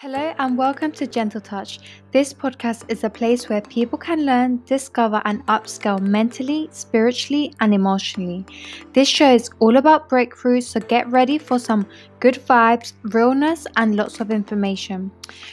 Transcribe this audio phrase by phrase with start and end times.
[0.00, 1.78] Hello and welcome to Gentle Touch.
[2.10, 7.74] This podcast is a place where people can learn, discover, and upscale mentally, spiritually, and
[7.74, 8.46] emotionally.
[8.94, 11.86] This show is all about breakthroughs, so get ready for some
[12.18, 15.10] good vibes, realness, and lots of information.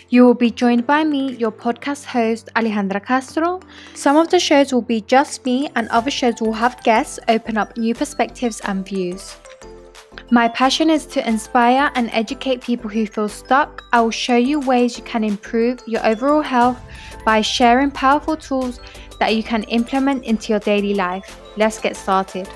[0.07, 3.59] You will be joined by me, your podcast host, Alejandra Castro.
[3.95, 7.57] Some of the shows will be just me, and other shows will have guests open
[7.57, 9.35] up new perspectives and views.
[10.29, 13.83] My passion is to inspire and educate people who feel stuck.
[13.93, 16.79] I will show you ways you can improve your overall health
[17.25, 18.79] by sharing powerful tools
[19.19, 21.39] that you can implement into your daily life.
[21.55, 22.47] Let's get started.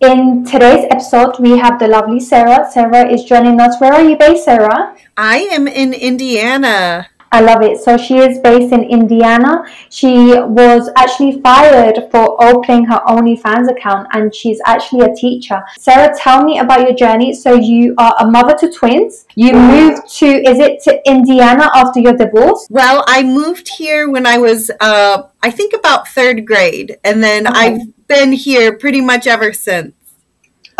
[0.00, 2.70] In today's episode, we have the lovely Sarah.
[2.70, 3.80] Sarah is joining us.
[3.80, 4.96] Where are you based, Sarah?
[5.16, 7.08] I am in Indiana.
[7.30, 7.78] I love it.
[7.78, 9.64] So she is based in Indiana.
[9.90, 10.08] She
[10.40, 15.62] was actually fired for opening her OnlyFans account and she's actually a teacher.
[15.78, 17.34] Sarah, tell me about your journey.
[17.34, 19.26] So you are a mother to twins.
[19.34, 22.66] You moved to, is it to Indiana after your divorce?
[22.70, 26.96] Well, I moved here when I was, uh, I think about third grade.
[27.04, 27.58] And then okay.
[27.58, 29.92] I've been here pretty much ever since.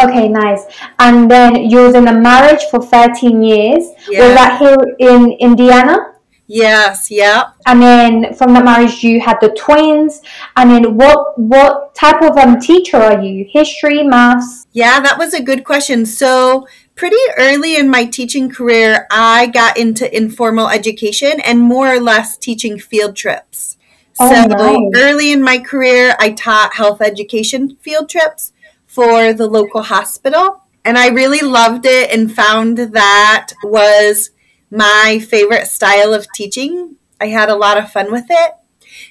[0.00, 0.64] Okay, nice.
[1.00, 3.84] And then you was in a marriage for 13 years.
[4.08, 4.26] Yeah.
[4.26, 6.14] Was that here in Indiana?
[6.50, 7.50] Yes, yeah.
[7.66, 10.22] And then from that marriage, you had the twins.
[10.56, 13.46] And then what what type of um teacher are you?
[13.50, 14.66] History, maths?
[14.72, 16.06] Yeah, that was a good question.
[16.06, 22.00] So pretty early in my teaching career, I got into informal education and more or
[22.00, 23.76] less teaching field trips.
[24.18, 24.90] Oh, so nice.
[24.96, 28.52] early in my career, I taught health education field trips
[28.86, 30.62] for the local hospital.
[30.82, 34.30] And I really loved it and found that was
[34.70, 36.96] my favorite style of teaching.
[37.20, 38.52] I had a lot of fun with it.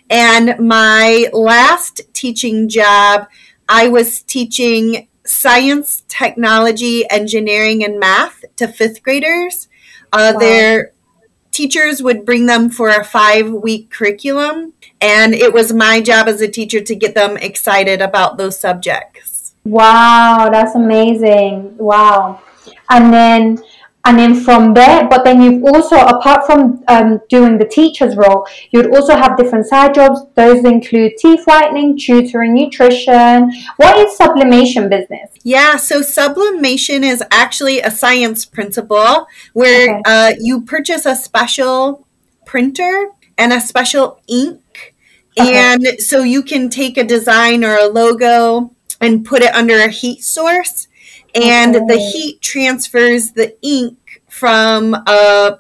[0.10, 3.28] And my last teaching job,
[3.68, 9.68] I was teaching science, technology, engineering, and math to fifth graders.
[10.14, 10.40] Uh, wow.
[10.40, 10.94] Their
[11.52, 16.40] teachers would bring them for a five week curriculum, and it was my job as
[16.42, 19.56] a teacher to get them excited about those subjects.
[19.66, 21.78] Wow, that's amazing.
[21.78, 22.42] Wow.
[22.90, 23.62] And then
[24.08, 28.48] and then from there but then you've also apart from um, doing the teacher's role
[28.72, 30.22] you'd also have different side jobs.
[30.36, 33.52] Those include teeth whitening tutoring nutrition.
[33.76, 35.30] What is sublimation business?
[35.44, 40.02] Yeah so sublimation is actually a science principle where okay.
[40.06, 42.08] uh, you purchase a special
[42.46, 44.96] printer and a special ink.
[45.40, 45.54] Okay.
[45.56, 49.90] and so you can take a design or a logo and put it under a
[49.90, 50.87] heat source
[51.44, 51.86] and okay.
[51.88, 55.60] the heat transfers the ink from a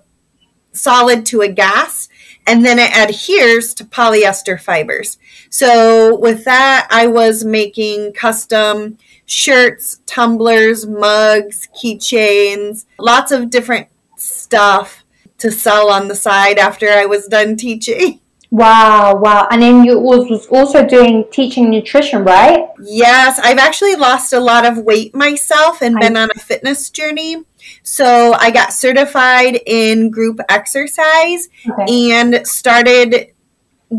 [0.71, 2.09] solid to a gas
[2.47, 5.17] and then it adheres to polyester fibers.
[5.49, 15.03] So with that, I was making custom shirts, tumblers, mugs, keychains, lots of different stuff
[15.39, 18.21] to sell on the side after I was done teaching.
[18.49, 19.47] Wow, wow.
[19.51, 22.69] And then you was also doing teaching nutrition, right?
[22.81, 26.89] Yes, I've actually lost a lot of weight myself and I, been on a fitness
[26.89, 27.43] journey.
[27.83, 32.13] So I got certified in group exercise okay.
[32.13, 33.33] and started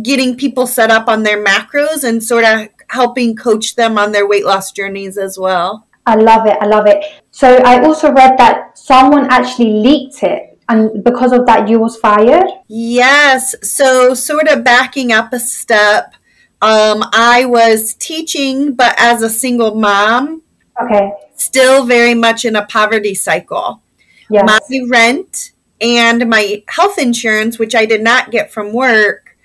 [0.03, 4.27] getting people set up on their macros and sort of helping coach them on their
[4.27, 5.87] weight loss journeys as well.
[6.07, 6.57] I love it.
[6.59, 7.05] I love it.
[7.31, 11.97] So I also read that someone actually leaked it and because of that you was
[11.97, 12.49] fired?
[12.69, 13.55] Yes.
[13.63, 16.15] So sort of backing up a step
[16.61, 20.43] um, i was teaching but as a single mom
[20.83, 21.13] okay.
[21.35, 23.83] still very much in a poverty cycle.
[24.31, 24.45] Yes.
[24.45, 29.37] my rent and my health insurance which i did not get from work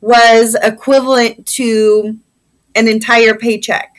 [0.00, 2.18] was equivalent to
[2.74, 3.91] an entire paycheck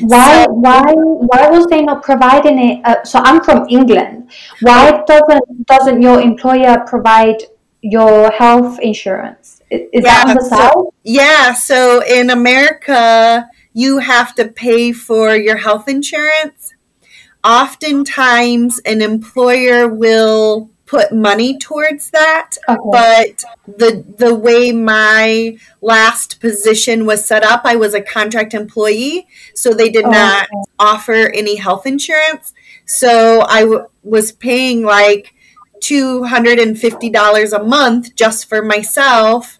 [0.00, 2.84] why so, why why was they not providing it?
[2.84, 4.30] Uh, so I'm from England.
[4.60, 7.42] Why doesn't doesn't your employer provide
[7.82, 9.62] your health insurance?
[9.70, 10.94] Is yeah, that on the so, south?
[11.04, 11.54] Yeah.
[11.54, 16.74] So in America, you have to pay for your health insurance.
[17.44, 22.80] Oftentimes, an employer will put money towards that okay.
[22.90, 23.44] but
[23.76, 29.72] the the way my last position was set up i was a contract employee so
[29.72, 30.62] they did oh, not okay.
[30.78, 32.54] offer any health insurance
[32.86, 35.34] so I w- was paying like
[35.82, 39.55] $250 a month just for myself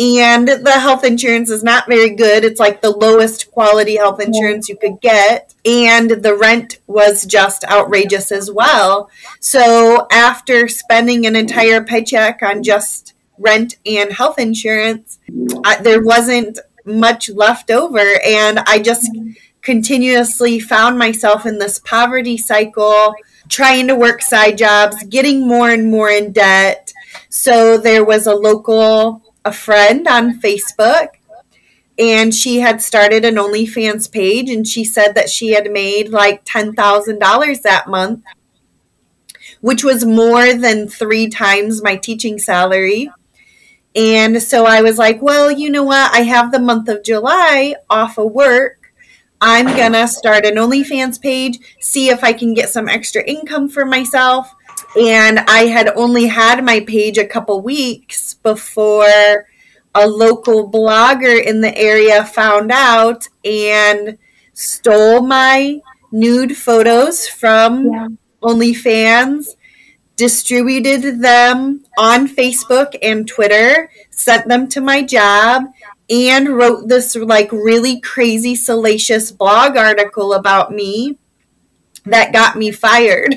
[0.00, 2.42] and the health insurance is not very good.
[2.42, 5.54] It's like the lowest quality health insurance you could get.
[5.66, 9.10] And the rent was just outrageous as well.
[9.40, 15.18] So after spending an entire paycheck on just rent and health insurance,
[15.66, 18.18] I, there wasn't much left over.
[18.24, 19.10] And I just
[19.60, 23.14] continuously found myself in this poverty cycle,
[23.50, 26.94] trying to work side jobs, getting more and more in debt.
[27.28, 31.08] So there was a local a friend on Facebook
[31.98, 36.44] and she had started an OnlyFans page and she said that she had made like
[36.44, 38.22] $10,000 that month,
[39.60, 43.10] which was more than 3 times my teaching salary.
[43.94, 46.14] And so I was like, well, you know what?
[46.14, 48.92] I have the month of July off of work.
[49.40, 53.68] I'm going to start an OnlyFans page, see if I can get some extra income
[53.68, 54.54] for myself.
[54.98, 59.46] And I had only had my page a couple weeks before
[59.94, 64.18] a local blogger in the area found out and
[64.52, 65.80] stole my
[66.12, 68.08] nude photos from yeah.
[68.42, 69.56] OnlyFans
[70.16, 75.64] distributed them on Facebook and Twitter, sent them to my job,
[76.10, 81.16] and wrote this like really crazy, salacious blog article about me
[82.04, 83.34] that got me fired.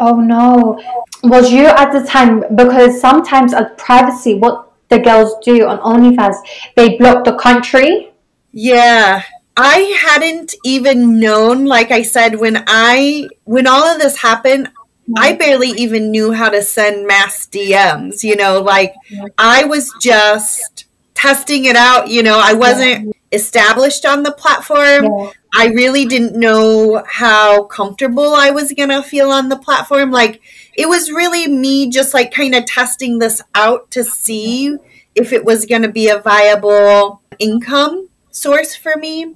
[0.00, 0.80] Oh no.
[1.22, 6.36] Was you at the time because sometimes at privacy what the girls do on OnlyFans,
[6.74, 8.12] they block the country?
[8.52, 9.22] Yeah.
[9.56, 14.70] I hadn't even known, like I said, when I when all of this happened,
[15.18, 15.38] I mm-hmm.
[15.38, 18.94] barely even knew how to send mass DMs, you know, like
[19.36, 25.32] I was just testing it out, you know, I wasn't established on the platform.
[25.54, 30.10] I really didn't know how comfortable I was going to feel on the platform.
[30.10, 30.40] Like
[30.76, 34.76] it was really me just like kind of testing this out to see
[35.14, 39.34] if it was going to be a viable income source for me.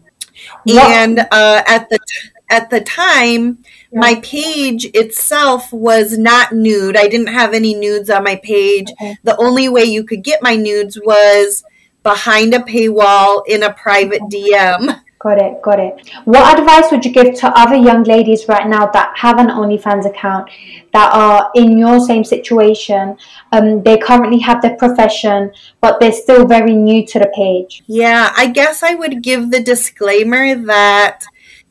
[0.67, 4.01] And uh, at the t- at the time, yeah.
[4.01, 6.97] my page itself was not nude.
[6.97, 8.91] I didn't have any nudes on my page.
[8.93, 9.17] Okay.
[9.23, 11.65] The only way you could get my nudes was
[12.03, 15.01] behind a paywall in a private DM.
[15.25, 16.11] Got it, got it.
[16.27, 20.05] What advice would you give to other young ladies right now that have an OnlyFans
[20.05, 20.51] account
[20.93, 23.17] that are in your same situation?
[23.51, 25.51] Um, they currently have their profession,
[25.81, 27.83] but they're still very new to the page.
[27.87, 31.25] Yeah, I guess I would give the disclaimer that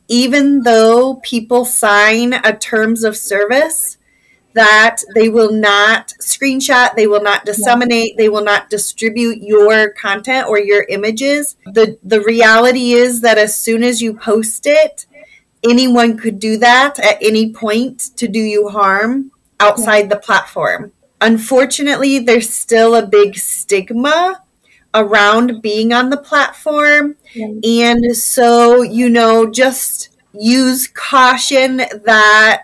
[0.08, 3.98] even though people sign a terms of service
[4.54, 10.48] that they will not screenshot, they will not disseminate, they will not distribute your content
[10.48, 11.56] or your images.
[11.66, 15.06] The the reality is that as soon as you post it,
[15.62, 19.30] anyone could do that at any point to do you harm
[19.60, 20.92] outside the platform.
[21.20, 24.42] Unfortunately, there's still a big stigma
[24.94, 27.16] around being on the platform.
[27.64, 32.62] And so, you know, just use caution that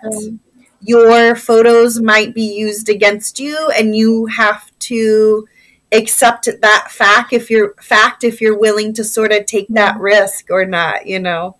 [0.81, 5.47] your photos might be used against you and you have to
[5.91, 10.49] accept that fact if you're fact if you're willing to sort of take that risk
[10.49, 11.55] or not, you know.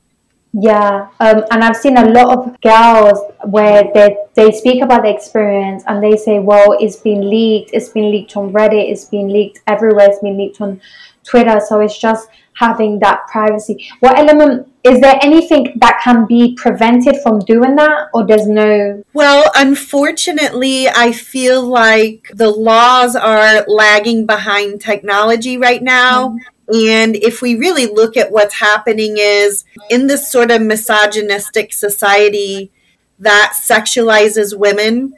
[0.54, 5.10] Yeah, um, and I've seen a lot of girls where they they speak about the
[5.10, 7.72] experience and they say, "Well, it's been leaked.
[7.74, 8.92] It's been leaked on Reddit.
[8.92, 10.10] It's been leaked everywhere.
[10.10, 10.82] It's been leaked on
[11.24, 12.28] Twitter." So it's just
[12.62, 13.76] having that privacy.
[14.00, 19.04] What element is there anything that can be prevented from doing that, or there's no?
[19.14, 26.30] Well, unfortunately, I feel like the laws are lagging behind technology right now.
[26.30, 26.38] Mm-hmm
[26.74, 32.72] and if we really look at what's happening is in this sort of misogynistic society
[33.20, 35.14] that sexualizes women,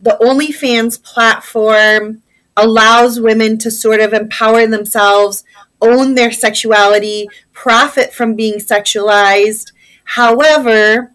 [0.00, 2.22] the OnlyFans platform
[2.56, 5.44] allows women to sort of empower themselves,
[5.80, 9.72] own their sexuality, profit from being sexualized.
[10.04, 11.12] However,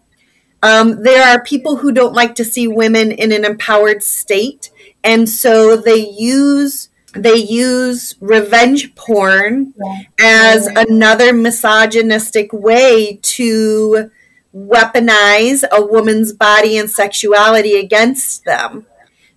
[0.62, 4.70] um, there are people who don't like to see women in an empowered state.
[5.04, 9.72] And so they use they use revenge porn
[10.20, 14.10] as another misogynistic way to
[14.54, 18.86] weaponize a woman's body and sexuality against them.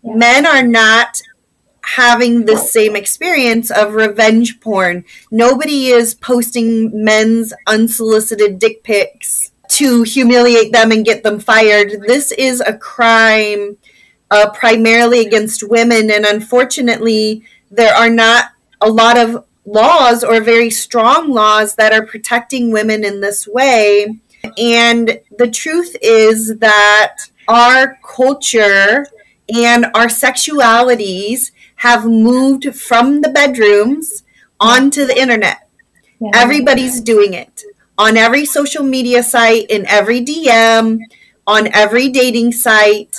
[0.03, 1.21] Men are not
[1.83, 5.05] having the same experience of revenge porn.
[5.31, 12.03] Nobody is posting men's unsolicited dick pics to humiliate them and get them fired.
[12.07, 13.77] This is a crime
[14.31, 20.69] uh, primarily against women, and unfortunately, there are not a lot of laws or very
[20.69, 24.19] strong laws that are protecting women in this way.
[24.57, 27.17] And the truth is that
[27.47, 29.05] our culture
[29.53, 34.23] and our sexualities have moved from the bedrooms
[34.59, 35.69] onto the internet.
[36.19, 36.31] Yeah.
[36.33, 37.63] Everybody's doing it
[37.97, 40.99] on every social media site, in every DM,
[41.47, 43.15] on every dating site.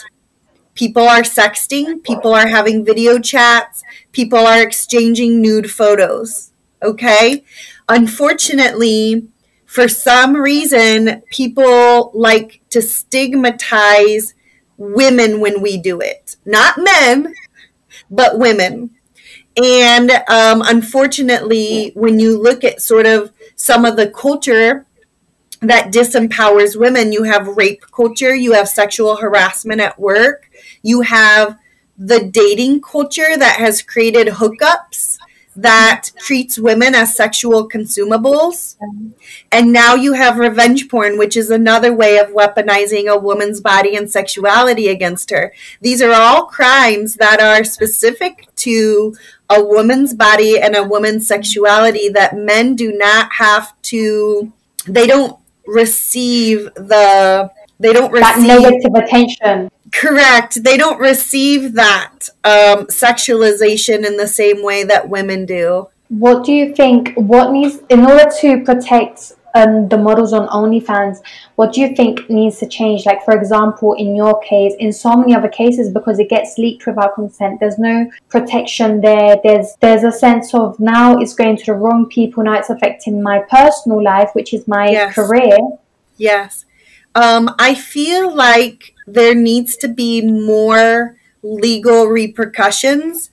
[0.75, 6.53] People are sexting, people are having video chats, people are exchanging nude photos.
[6.83, 7.45] Okay?
[7.89, 9.27] Unfortunately,
[9.65, 14.35] for some reason, people like to stigmatize
[14.77, 16.37] women when we do it.
[16.45, 17.35] Not men,
[18.11, 18.91] but women.
[19.63, 24.87] And um, unfortunately, when you look at sort of some of the culture
[25.61, 30.51] that disempowers women, you have rape culture, you have sexual harassment at work,
[30.83, 31.59] you have
[31.99, 35.19] the dating culture that has created hookups
[35.57, 38.77] that treats women as sexual consumables.
[39.51, 43.97] And now you have revenge porn, which is another way of weaponizing a woman's body
[43.97, 45.53] and sexuality against her.
[45.81, 49.17] These are all crimes that are specific to
[49.49, 54.53] a woman's body and a woman's sexuality that men do not have to,
[54.87, 60.63] they don't receive the, they don't receive that negative attention Correct.
[60.63, 65.89] They don't receive that um, sexualization in the same way that women do.
[66.09, 67.15] What do you think?
[67.15, 71.19] What needs in order to protect um, the models on OnlyFans?
[71.57, 73.07] What do you think needs to change?
[73.07, 76.87] Like, for example, in your case, in so many other cases, because it gets leaked
[76.87, 79.37] without consent, there's no protection there.
[79.43, 82.45] There's there's a sense of now it's going to the wrong people.
[82.45, 85.15] Now it's affecting my personal life, which is my yes.
[85.15, 85.59] career.
[86.17, 86.65] Yes.
[87.15, 93.31] Um, I feel like there needs to be more legal repercussions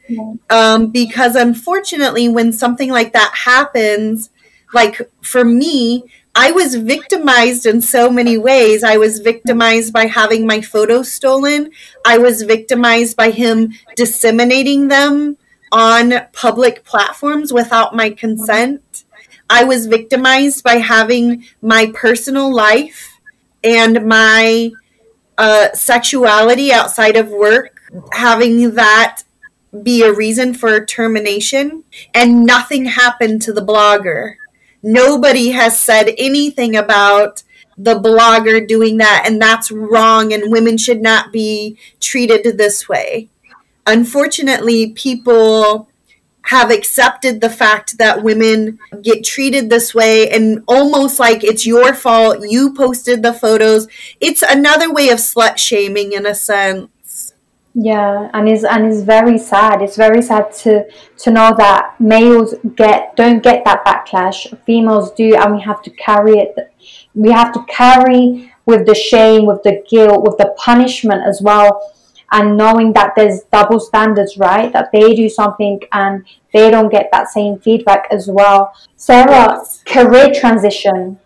[0.50, 4.30] um, because unfortunately when something like that happens
[4.74, 6.04] like for me
[6.34, 8.84] i was victimized in so many ways.
[8.84, 11.72] I was victimized by having my photos stolen.
[12.06, 15.38] I was victimized by him disseminating them
[15.72, 19.04] on public platforms without my consent.
[19.50, 23.17] I was victimized by having my personal life
[23.64, 24.72] and my
[25.38, 27.80] uh, sexuality outside of work,
[28.14, 29.24] having that
[29.84, 31.84] be a reason for termination,
[32.14, 34.36] and nothing happened to the blogger.
[34.82, 37.44] Nobody has said anything about
[37.78, 43.30] the blogger doing that, and that's wrong, and women should not be treated this way.
[43.86, 45.87] Unfortunately, people
[46.48, 51.94] have accepted the fact that women get treated this way and almost like it's your
[51.94, 53.88] fault you posted the photos.
[54.20, 57.34] It's another way of slut shaming in a sense.
[57.74, 59.82] Yeah and it's and it's very sad.
[59.82, 60.86] It's very sad to
[61.18, 64.40] to know that males get don't get that backlash.
[64.66, 66.56] Females do and we have to carry it
[67.14, 71.94] we have to carry with the shame with the guilt with the punishment as well
[72.32, 74.72] and knowing that there's double standards, right?
[74.74, 78.74] That they do something and they don't get that same feedback as well.
[78.96, 79.84] Sarah, yes.
[79.86, 81.20] career transition.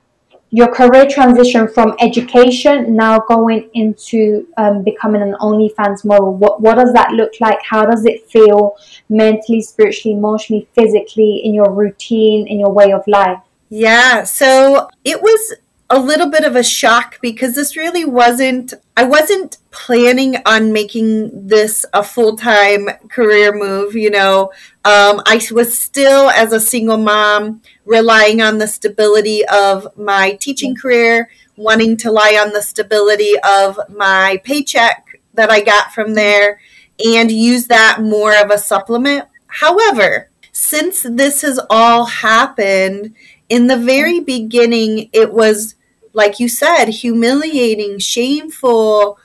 [0.53, 6.35] Your career transition from education now going into um, becoming an OnlyFans model.
[6.35, 7.59] What what does that look like?
[7.63, 8.75] How does it feel
[9.07, 13.39] mentally, spiritually, emotionally, physically in your routine, in your way of life?
[13.69, 15.55] Yeah, so it was
[15.91, 21.47] a little bit of a shock because this really wasn't I wasn't planning on making
[21.47, 24.51] this a full-time career move, you know.
[24.85, 30.75] Um, I was still as a single mom relying on the stability of my teaching
[30.75, 36.59] career, wanting to lie on the stability of my paycheck that I got from there
[37.05, 39.25] and use that more of a supplement.
[39.47, 43.13] However, since this has all happened,
[43.49, 45.75] in the very beginning, it was
[46.13, 49.17] like you said, humiliating, shameful.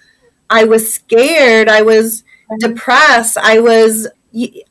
[0.49, 1.69] I was scared.
[1.69, 2.57] I was mm-hmm.
[2.59, 3.39] depressed.
[3.39, 4.09] I was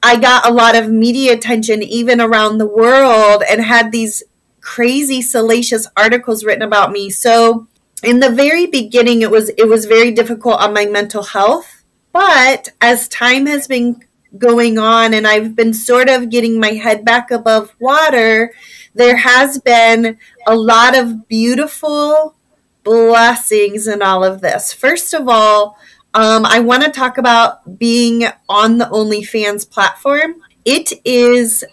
[0.04, 4.22] I got a lot of media attention even around the world and had these
[4.62, 7.10] crazy salacious articles written about me.
[7.10, 7.68] So
[8.04, 11.84] in the very beginning it was it was very difficult on my mental health.
[12.12, 14.04] But as time has been
[14.38, 18.54] going on and I've been sort of getting my head back above water,
[18.96, 22.36] there has been a lot of beautiful
[22.84, 24.74] blessings in all of this.
[24.74, 25.78] First of all,
[26.14, 30.36] um, I want to talk about being on the OnlyFans platform.
[30.64, 31.66] It is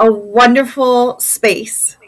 [0.00, 1.98] a wonderful space.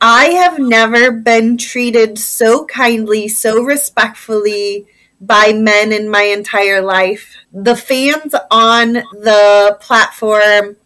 [0.00, 4.86] I have never been treated so kindly, so respectfully
[5.20, 7.34] by men in my entire life.
[7.52, 10.76] The fans on the platform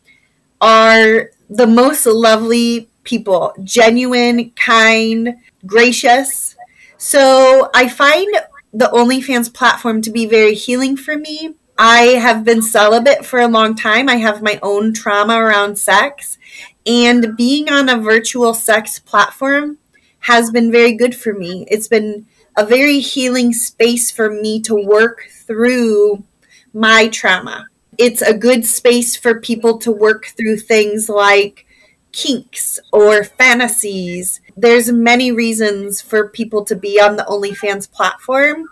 [0.61, 6.57] are the most lovely people genuine, kind, gracious.
[6.97, 8.35] So I find
[8.73, 11.55] the OnlyFans platform to be very healing for me.
[11.79, 14.09] I have been celibate for a long time.
[14.09, 16.39] I have my own trauma around sex.
[16.87, 19.79] And being on a virtual sex platform
[20.21, 21.67] has been very good for me.
[21.71, 26.25] It's been a very healing space for me to work through
[26.73, 27.67] my trauma.
[27.99, 31.67] It's a good space for people to work through things like
[32.15, 34.41] kinks or fantasies.
[34.57, 38.69] There's many reasons for people to be on the OnlyFans platform.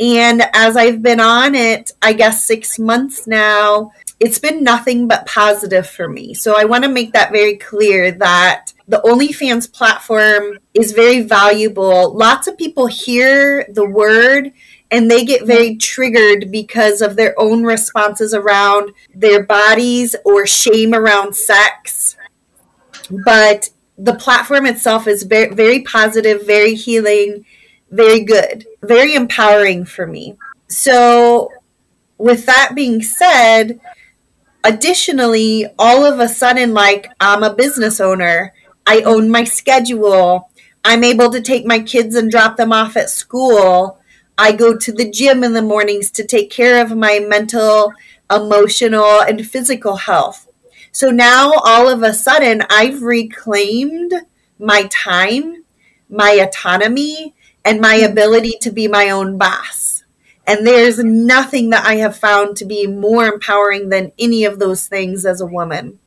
[0.00, 5.26] And as I've been on it, I guess six months now, it's been nothing but
[5.26, 6.34] positive for me.
[6.34, 12.14] So I want to make that very clear that the OnlyFans platform is very valuable.
[12.14, 14.52] Lots of people hear the word
[14.90, 20.94] and they get very triggered because of their own responses around their bodies or shame
[20.94, 22.13] around sex.
[23.10, 27.44] But the platform itself is very, very positive, very healing,
[27.90, 30.36] very good, very empowering for me.
[30.68, 31.50] So,
[32.18, 33.80] with that being said,
[34.64, 38.52] additionally, all of a sudden, like I'm a business owner,
[38.86, 40.50] I own my schedule,
[40.84, 44.00] I'm able to take my kids and drop them off at school.
[44.36, 47.92] I go to the gym in the mornings to take care of my mental,
[48.30, 50.43] emotional, and physical health.
[50.94, 54.12] So now all of a sudden, I've reclaimed
[54.60, 55.64] my time,
[56.08, 57.34] my autonomy,
[57.64, 60.04] and my ability to be my own boss.
[60.46, 64.86] And there's nothing that I have found to be more empowering than any of those
[64.86, 65.98] things as a woman.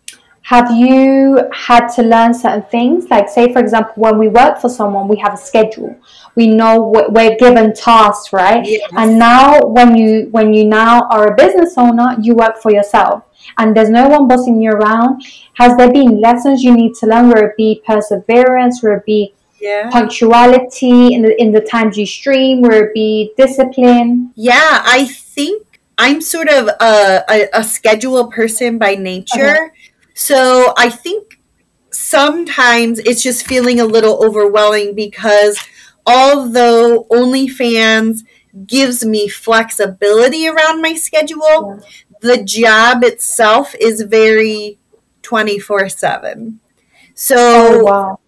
[0.43, 3.09] Have you had to learn certain things?
[3.09, 5.99] Like, say, for example, when we work for someone, we have a schedule.
[6.37, 6.71] We know
[7.09, 8.63] we're given tasks, right?
[8.63, 8.89] Yes.
[8.95, 13.23] And now, when you when you now are a business owner, you work for yourself,
[13.57, 15.23] and there's no one bossing you around.
[15.61, 17.29] Has there been lessons you need to learn?
[17.29, 19.89] Where it be perseverance, where it be yeah.
[19.89, 24.31] punctuality in the in the times you stream, where it be discipline?
[24.35, 29.55] Yeah, I think I'm sort of a, a, a schedule person by nature.
[29.55, 29.89] Okay.
[30.13, 31.39] So I think
[31.91, 35.59] sometimes it's just feeling a little overwhelming because
[36.07, 38.21] although OnlyFans
[38.65, 41.85] gives me flexibility around my schedule, yeah.
[42.21, 44.79] the job itself is very
[45.21, 46.59] 24 7.
[47.13, 48.19] So oh, wow.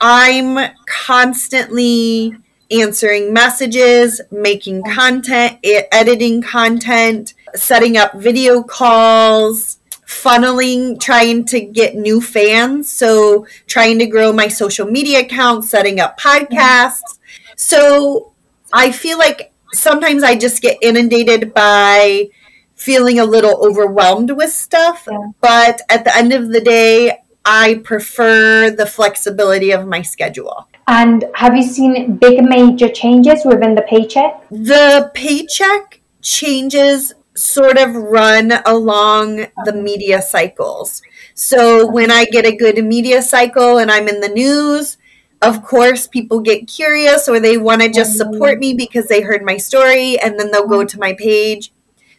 [0.00, 2.36] I'm constantly
[2.70, 12.20] answering messages, making content, editing content, setting up video calls, funneling, trying to get new
[12.20, 12.90] fans.
[12.90, 17.18] So, trying to grow my social media account, setting up podcasts.
[17.62, 18.32] So,
[18.72, 22.28] I feel like sometimes I just get inundated by
[22.74, 25.06] feeling a little overwhelmed with stuff.
[25.10, 25.18] Yeah.
[25.40, 30.68] But at the end of the day, I prefer the flexibility of my schedule.
[30.88, 34.42] And have you seen big major changes within the paycheck?
[34.50, 41.00] The paycheck changes sort of run along the media cycles.
[41.34, 44.98] So when I get a good media cycle and I'm in the news,
[45.42, 49.42] of course, people get curious or they want to just support me because they heard
[49.42, 51.72] my story and then they'll go to my page.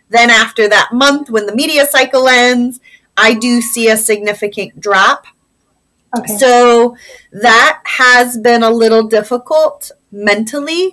[0.10, 2.80] Then, after that month, when the media cycle ends,
[3.16, 5.26] I do see a significant drop.
[6.16, 6.38] Okay.
[6.38, 6.96] So
[7.32, 10.92] that has been a little difficult mentally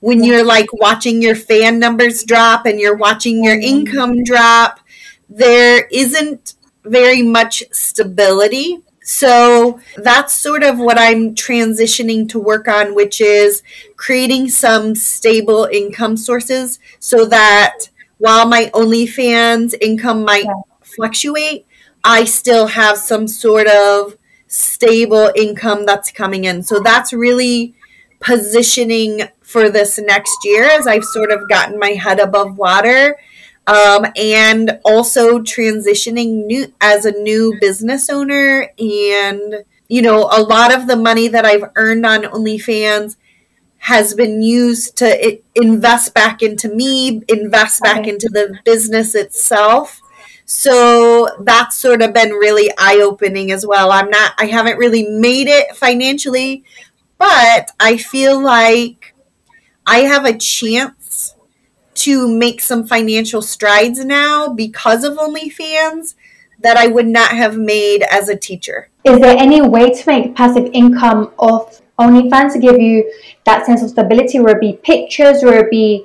[0.00, 3.88] when you're like watching your fan numbers drop and you're watching your mm-hmm.
[3.88, 4.80] income drop.
[5.28, 8.78] There isn't very much stability.
[9.06, 13.62] So that's sort of what I'm transitioning to work on, which is
[13.96, 20.46] creating some stable income sources so that while my OnlyFans income might
[20.82, 21.66] fluctuate,
[22.02, 26.62] I still have some sort of stable income that's coming in.
[26.62, 27.74] So that's really
[28.20, 33.18] positioning for this next year as I've sort of gotten my head above water.
[33.66, 40.74] Um, and also transitioning new as a new business owner and you know a lot
[40.74, 43.16] of the money that i've earned on onlyfans
[43.78, 48.10] has been used to invest back into me invest back okay.
[48.10, 50.02] into the business itself
[50.46, 53.90] so that's sort of been really eye opening as well.
[53.90, 56.64] I'm not, I haven't really made it financially,
[57.18, 59.14] but I feel like
[59.86, 61.03] I have a chance
[61.94, 66.14] to make some financial strides now because of OnlyFans
[66.60, 68.88] that I would not have made as a teacher.
[69.04, 73.12] Is there any way to make passive income off OnlyFans to give you
[73.44, 76.04] that sense of stability, where it be pictures, where it be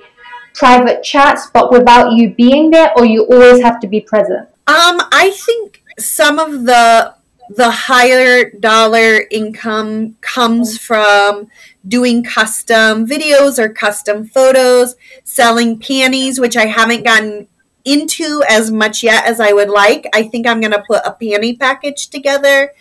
[0.54, 4.47] private chats, but without you being there, or you always have to be present?
[4.67, 7.15] Um, I think some of the
[7.56, 11.47] the higher dollar income comes from
[11.89, 17.47] doing custom videos or custom photos, selling panties, which I haven't gotten
[17.84, 20.08] into as much yet as I would like.
[20.13, 22.71] I think I'm going to put a panty package together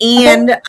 [0.00, 0.60] and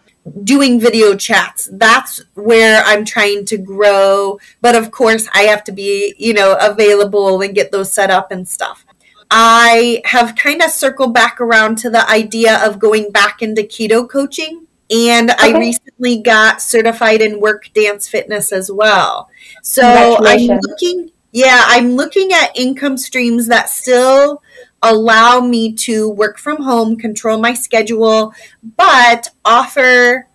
[0.43, 1.69] doing video chats.
[1.71, 4.39] That's where I'm trying to grow.
[4.61, 8.31] But of course, I have to be, you know, available and get those set up
[8.31, 8.85] and stuff.
[9.29, 14.07] I have kind of circled back around to the idea of going back into keto
[14.09, 14.67] coaching.
[14.93, 15.53] And okay.
[15.53, 19.29] I recently got certified in WERQ dance fitness as well.
[19.63, 24.43] So I'm looking, yeah, I'm looking at income streams that still
[24.83, 28.33] allow me to work from home, control my schedule,
[28.77, 30.27] but offer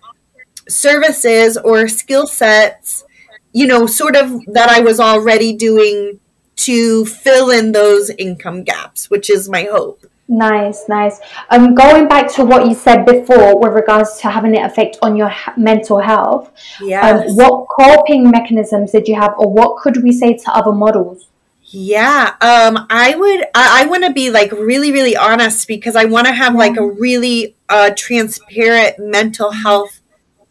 [0.67, 3.05] services or skill sets,
[3.53, 6.19] you know, sort of that I was already doing
[6.57, 10.05] to fill in those income gaps, which is my hope.
[10.31, 11.19] Nice, nice.
[11.49, 15.17] Um, going back to what you said before with regards to having an effect on
[15.17, 17.31] your mental health, yes.
[17.31, 21.29] Um, what coping mechanisms did you have, or what could we say to other models?
[21.63, 23.41] Yeah, um, I would.
[23.55, 26.77] I, I want to be like really, really honest because I want to have like
[26.77, 29.99] a really uh, transparent mental health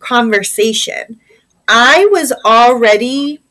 [0.01, 1.21] conversation.
[1.69, 3.43] I was already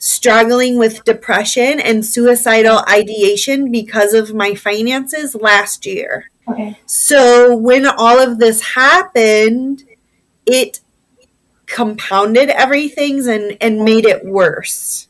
[0.00, 6.30] struggling with depression and suicidal ideation because of my finances last year.
[6.48, 6.76] Okay.
[6.86, 9.84] So when all of this happened,
[10.46, 10.80] it
[11.66, 15.06] compounded everything and and made it worse.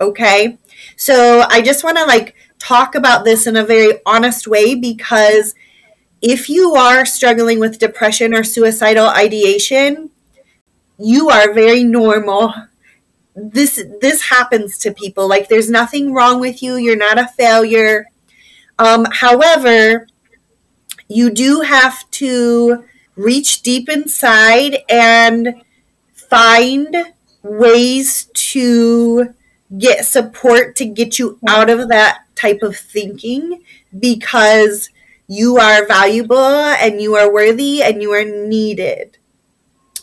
[0.00, 0.58] Okay?
[0.96, 5.54] So I just want to like talk about this in a very honest way because
[6.20, 10.10] if you are struggling with depression or suicidal ideation,
[10.98, 12.52] you are very normal.
[13.34, 15.28] This this happens to people.
[15.28, 16.76] Like there's nothing wrong with you.
[16.76, 18.06] You're not a failure.
[18.78, 20.06] Um, however,
[21.08, 22.84] you do have to
[23.16, 25.62] reach deep inside and
[26.12, 26.94] find
[27.42, 29.34] ways to
[29.78, 33.62] get support to get you out of that type of thinking
[33.98, 34.90] because
[35.26, 39.16] you are valuable and you are worthy and you are needed.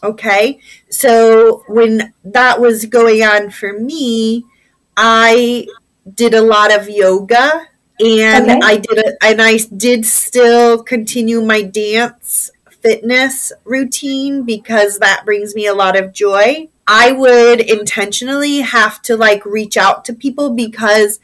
[0.03, 0.59] Okay.
[0.89, 4.45] So when that was going on for me,
[4.97, 5.67] I
[6.13, 7.67] did a lot of yoga
[7.99, 8.59] and okay.
[8.63, 12.49] I did it and I did still continue my dance
[12.81, 16.69] fitness routine because that brings me a lot of joy.
[16.87, 21.19] I would intentionally have to like reach out to people because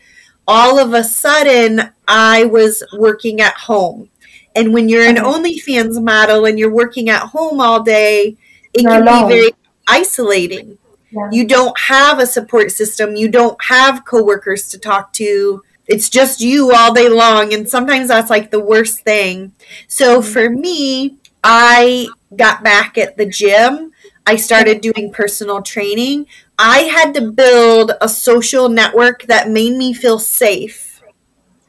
[0.47, 4.09] all of a sudden I was working at home.
[4.55, 8.37] And when you're an OnlyFans model and you're working at home all day,
[8.75, 9.29] it you're can alone.
[9.29, 9.51] be very
[9.87, 10.77] isolating.
[11.11, 11.29] Yeah.
[11.31, 15.63] You don't have a support system, you don't have coworkers to talk to.
[15.87, 17.53] It's just you all day long.
[17.53, 19.53] And sometimes that's like the worst thing.
[19.87, 20.31] So mm-hmm.
[20.31, 23.93] for me, I got back at the gym
[24.27, 26.25] I started doing personal training,
[26.57, 31.03] I had to build a social network that made me feel safe.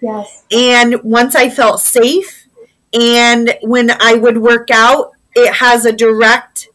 [0.00, 0.44] Yes.
[0.50, 2.48] And once I felt safe,
[2.94, 6.68] and when I would work out, it has a direct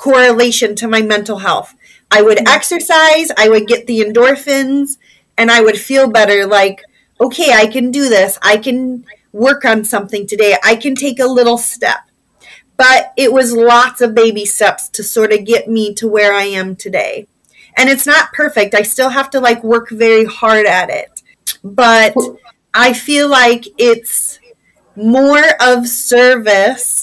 [0.00, 1.74] correlation to my mental health.
[2.10, 2.56] I would mm-hmm.
[2.56, 4.98] exercise, I would get the endorphins,
[5.36, 6.82] and I would feel better like,
[7.20, 8.38] okay, I can do this.
[8.42, 10.56] I can work on something today.
[10.64, 12.00] I can take a little step
[12.80, 16.44] but it was lots of baby steps to sort of get me to where I
[16.44, 17.26] am today.
[17.76, 18.74] And it's not perfect.
[18.74, 21.22] I still have to like work very hard at it.
[21.62, 22.14] But
[22.72, 24.38] I feel like it's
[24.96, 26.99] more of service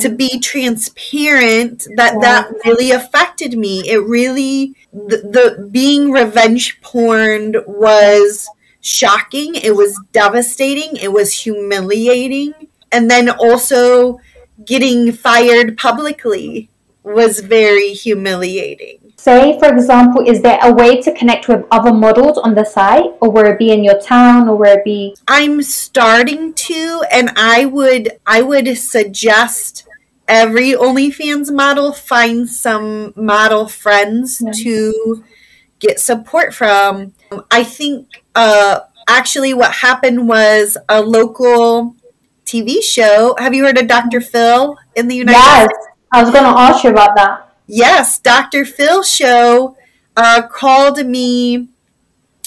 [0.00, 3.88] to be transparent that that really affected me.
[3.88, 5.18] It really the,
[5.58, 8.48] the being revenge porn was
[8.80, 9.54] shocking.
[9.54, 10.96] It was devastating.
[10.96, 12.54] It was humiliating.
[12.92, 14.20] And then also
[14.64, 16.70] getting fired publicly
[17.02, 19.03] was very humiliating.
[19.24, 23.10] Say, for example, is there a way to connect with other models on the site,
[23.22, 25.16] or where it be in your town, or where it be?
[25.26, 29.86] I'm starting to, and I would, I would suggest
[30.28, 34.52] every OnlyFans model find some model friends yeah.
[34.56, 35.24] to
[35.78, 37.14] get support from.
[37.50, 41.96] I think, uh, actually, what happened was a local
[42.44, 43.36] TV show.
[43.38, 44.20] Have you heard of Dr.
[44.20, 45.78] Phil in the United yes, States?
[45.80, 47.43] Yes, I was going to ask you about that.
[47.66, 48.64] Yes, Dr.
[48.64, 49.76] Phil show
[50.16, 51.68] uh, called me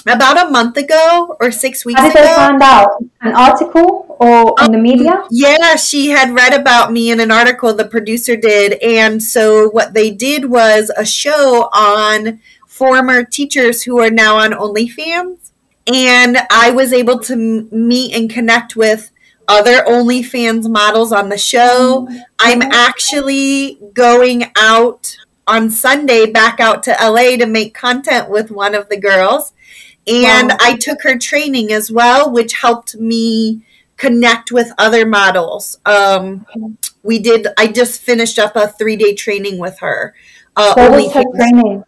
[0.06, 2.10] about a month ago or six weeks ago.
[2.10, 2.90] How did they find out?
[3.22, 5.12] An article or in the media?
[5.12, 8.82] Um, yeah, she had read about me in an article the producer did.
[8.82, 14.52] And so what they did was a show on former teachers who are now on
[14.52, 15.52] OnlyFans.
[15.92, 19.12] And I was able to meet and connect with
[19.48, 22.08] other OnlyFans models on the show.
[22.40, 28.76] I'm actually going out on Sunday back out to LA to make content with one
[28.76, 29.54] of the girls.
[30.06, 30.58] And wow.
[30.60, 33.64] I took her training as well, which helped me
[33.96, 35.80] connect with other models.
[35.86, 36.46] Um,
[37.04, 40.14] we did, I just finished up a three day training with her.
[40.56, 41.84] Uh, what was her training?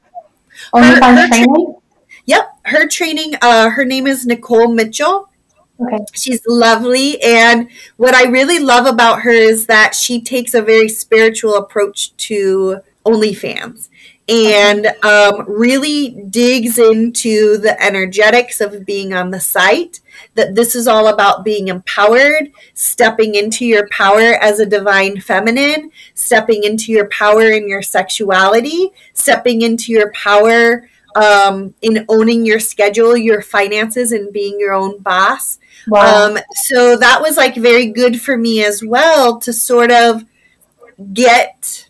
[0.73, 1.55] OnlyFans training?
[1.55, 1.81] Tra-
[2.25, 5.28] yep, her training, uh, her name is Nicole Mitchell
[5.81, 6.03] Okay.
[6.13, 7.21] She's lovely.
[7.21, 12.15] And what I really love about her is that she takes a very spiritual approach
[12.17, 13.87] to OnlyFans
[14.27, 20.01] and um, really digs into the energetics of being on the site.
[20.35, 25.91] That this is all about being empowered, stepping into your power as a divine feminine,
[26.13, 32.59] stepping into your power in your sexuality, stepping into your power um, in owning your
[32.59, 35.59] schedule, your finances, and being your own boss.
[35.87, 36.27] Wow.
[36.27, 40.23] Um, so that was like very good for me as well to sort of
[41.13, 41.87] get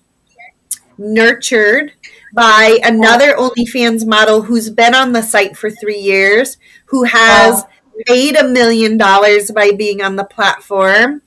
[0.97, 1.93] nurtured
[2.34, 7.69] by another OnlyFans model who's been on the site for three years, who has wow.
[8.08, 11.21] made a million dollars by being on the platform.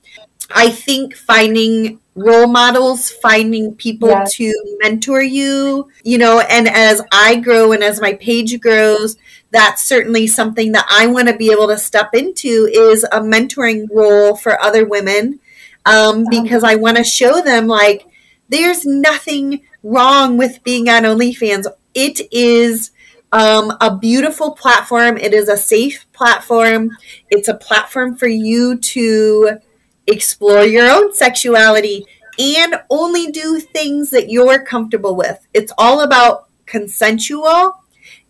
[0.49, 4.33] I think finding role models, finding people yes.
[4.35, 9.17] to mentor you, you know, and as I grow and as my page grows,
[9.51, 13.87] that's certainly something that I want to be able to step into is a mentoring
[13.91, 15.39] role for other women
[15.85, 18.05] um, because I want to show them like
[18.49, 21.65] there's nothing wrong with being on OnlyFans.
[21.93, 22.91] It is
[23.31, 25.17] um, a beautiful platform.
[25.17, 26.91] It is a safe platform.
[27.29, 29.59] It's a platform for you to
[30.07, 32.05] explore your own sexuality
[32.39, 35.45] and only do things that you're comfortable with.
[35.53, 37.83] It's all about consensual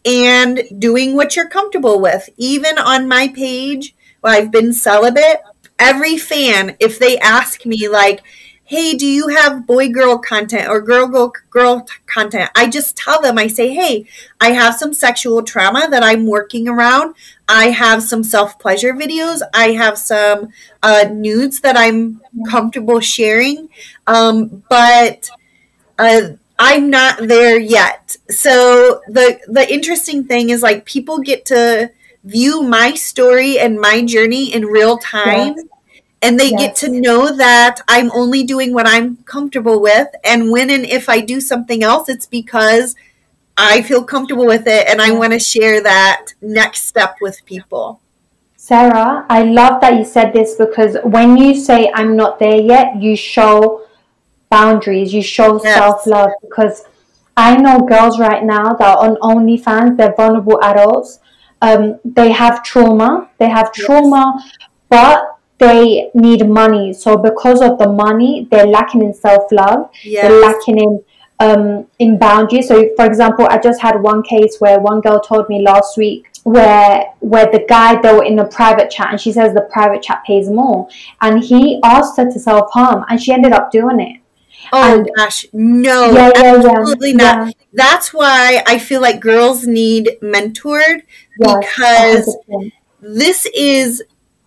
[0.05, 2.29] and doing what you're comfortable with.
[2.37, 5.41] Even on my page, where I've been celibate.
[5.79, 8.21] Every fan, if they ask me, like,
[8.73, 12.49] hey, do you have boy girl content or girl girl girl content?
[12.55, 14.07] I just tell them, I say, hey,
[14.41, 17.13] I have some sexual trauma that I'm working around.
[17.47, 19.41] I have some self pleasure videos.
[19.53, 20.49] I have some
[20.81, 23.69] uh, nudes that I'm comfortable sharing.
[24.07, 25.29] Um, but
[25.99, 28.17] uh, I'm not there yet.
[28.31, 31.91] So the the interesting thing is like people get to
[32.23, 35.57] view my story and my journey in real time.
[35.57, 35.65] Yes
[36.23, 36.59] and they yes.
[36.59, 40.07] get to know that I'm only doing what I'm comfortable with.
[40.23, 42.95] And when and if I do something else, it's because
[43.57, 47.99] I feel comfortable with it and I want to share that next step with people.
[48.55, 52.95] Sarah, I love that you said this because when you say I'm not there yet,
[52.95, 53.85] you show
[54.49, 55.77] boundaries, you show yes.
[55.77, 56.31] self love.
[56.41, 56.85] Because
[57.35, 61.19] I know girls right now that are on OnlyFans, they're vulnerable adults.
[61.61, 64.51] Um, they have trauma, they have trauma, yes.
[64.89, 65.32] but
[65.67, 66.93] they need money.
[66.93, 69.89] So because of the money, they're lacking in self love.
[70.03, 70.27] Yes.
[70.27, 71.03] They're lacking in
[71.39, 72.67] um, in boundaries.
[72.67, 76.29] So, for example, I just had one case where one girl told me last week
[76.43, 80.01] where where the guy they were in a private chat and she says the private
[80.01, 80.87] chat pays more,
[81.21, 84.19] and he asked her to self harm, and she ended up doing it.
[84.71, 87.53] Oh and, gosh, no, yeah, yeah, absolutely yeah, not.
[87.73, 91.01] That's why I feel like girls need mentored
[91.37, 92.71] because 100%.
[93.01, 94.03] this is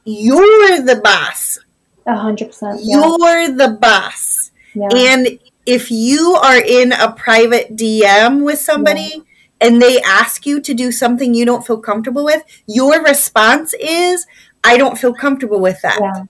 [0.06, 1.58] you're the boss.
[2.06, 2.80] A hundred percent.
[2.82, 4.52] You're the boss.
[4.74, 4.88] Yeah.
[4.94, 9.22] And if you are in a private DM with somebody yeah.
[9.60, 14.26] and they ask you to do something you don't feel comfortable with, your response is,
[14.62, 15.98] I don't feel comfortable with that.
[16.00, 16.24] Yeah.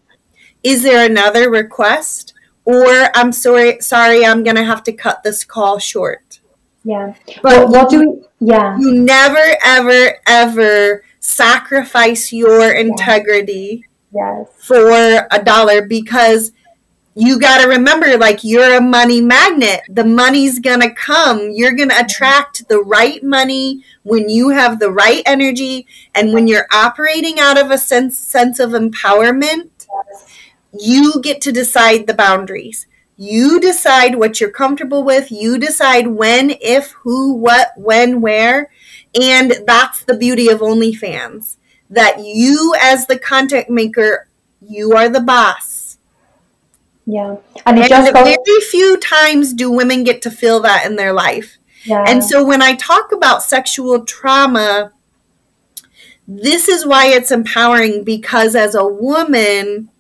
[0.62, 2.32] Is there another request?
[2.64, 6.40] Or I'm sorry sorry, I'm gonna have to cut this call short.
[6.82, 7.14] Yeah.
[7.42, 8.78] But what do we yeah.
[8.78, 14.48] You never, ever, ever sacrifice your integrity yes.
[14.58, 14.90] for
[15.30, 16.52] a dollar because
[17.14, 19.80] you got to remember like you're a money magnet.
[19.88, 21.50] The money's gonna come.
[21.50, 26.66] You're gonna attract the right money when you have the right energy and when you're
[26.72, 29.70] operating out of a sense sense of empowerment
[30.80, 32.86] you get to decide the boundaries.
[33.16, 35.30] You decide what you're comfortable with.
[35.30, 38.70] You decide when if who what when where
[39.20, 41.56] and that's the beauty of OnlyFans
[41.90, 44.28] that you, as the content maker,
[44.60, 45.98] you are the boss.
[47.06, 47.36] Yeah.
[47.64, 48.36] And, and just very
[48.70, 51.58] few times do women get to feel that in their life.
[51.84, 52.04] Yeah.
[52.06, 54.92] And so when I talk about sexual trauma,
[56.26, 59.90] this is why it's empowering because as a woman,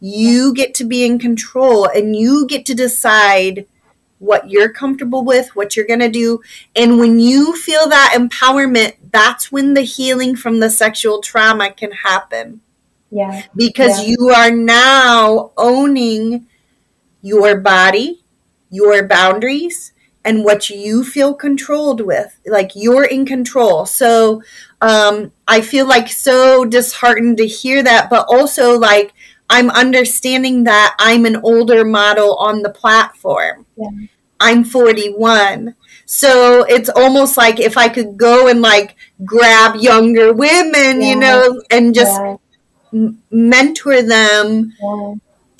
[0.00, 3.66] you get to be in control and you get to decide
[4.20, 6.40] what you're comfortable with, what you're going to do.
[6.76, 11.90] And when you feel that empowerment, that's when the healing from the sexual trauma can
[11.90, 12.60] happen.
[13.10, 13.44] Yeah.
[13.56, 14.10] Because yeah.
[14.10, 16.46] you are now owning
[17.22, 18.22] your body,
[18.70, 22.38] your boundaries, and what you feel controlled with.
[22.46, 23.86] Like you're in control.
[23.86, 24.42] So
[24.82, 29.14] um, I feel like so disheartened to hear that, but also like
[29.50, 33.66] I'm understanding that I'm an older model on the platform.
[33.76, 33.90] Yeah.
[34.38, 35.74] I'm 41.
[36.06, 41.08] So it's almost like if I could go and like grab younger women, yeah.
[41.08, 42.36] you know, and just yeah.
[42.92, 44.72] m- mentor them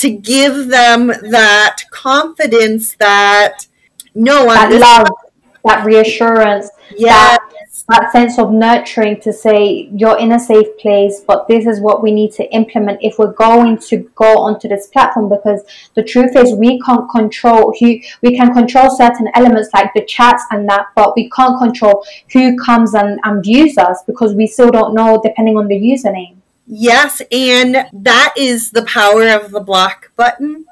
[0.00, 3.66] to give them that confidence that
[4.14, 5.08] no that love
[5.62, 7.48] that reassurance yeah that
[8.12, 12.12] sense of nurturing to say you're in a safe place but this is what we
[12.12, 15.28] need to implement if we're going to go onto this platform.
[15.28, 15.62] Because
[15.94, 20.44] the truth is we can't control who we can control certain elements like the chats
[20.50, 24.70] and that but we can't control who comes and, and views us because we still
[24.70, 26.36] don't know depending on the username.
[26.66, 30.66] Yes and that is the power of the block button.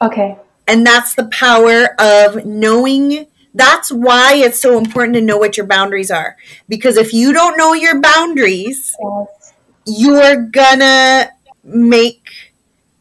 [0.00, 0.36] Okay.
[0.66, 5.66] And that's the power of knowing that's why it's so important to know what your
[5.66, 6.36] boundaries are.
[6.68, 9.54] Because if you don't know your boundaries, yes.
[9.86, 11.30] you're gonna
[11.64, 12.28] make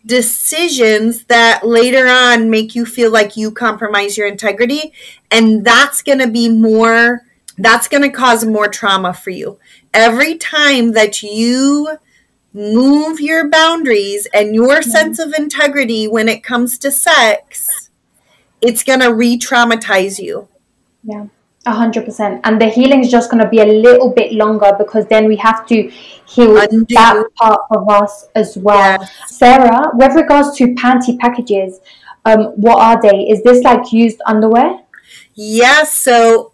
[0.05, 4.93] decisions that later on make you feel like you compromise your integrity.
[5.29, 7.23] And that's gonna be more,
[7.57, 9.59] that's gonna cause more trauma for you.
[9.93, 11.97] Every time that you
[12.53, 14.89] move your boundaries and your mm-hmm.
[14.89, 17.86] sense of integrity when it comes to sex,
[18.61, 20.47] it's going to re traumatize you.
[21.03, 21.27] Yeah.
[21.65, 24.71] A hundred percent, and the healing is just going to be a little bit longer
[24.77, 25.89] because then we have to
[26.25, 26.85] heal Undo.
[26.95, 28.97] that part of us as well.
[29.01, 29.37] Yes.
[29.37, 31.81] Sarah, with regards to panty packages,
[32.23, 33.27] um, what are they?
[33.27, 34.79] Is this like used underwear?
[35.33, 35.93] Yes.
[35.93, 36.53] So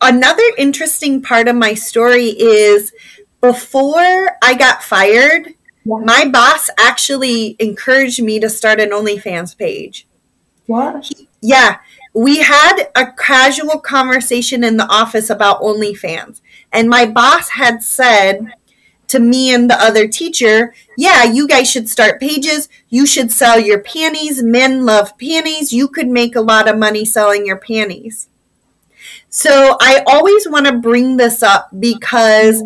[0.00, 2.92] another interesting part of my story is
[3.40, 5.96] before I got fired, yeah.
[6.04, 10.06] my boss actually encouraged me to start an OnlyFans page.
[10.66, 11.04] What?
[11.04, 11.78] He, yeah,
[12.12, 16.40] we had a casual conversation in the office about OnlyFans,
[16.72, 18.52] and my boss had said
[19.08, 22.68] to me and the other teacher, yeah, you guys should start pages.
[22.88, 24.42] You should sell your panties.
[24.42, 25.72] Men love panties.
[25.72, 28.28] You could make a lot of money selling your panties.
[29.28, 32.64] So I always want to bring this up because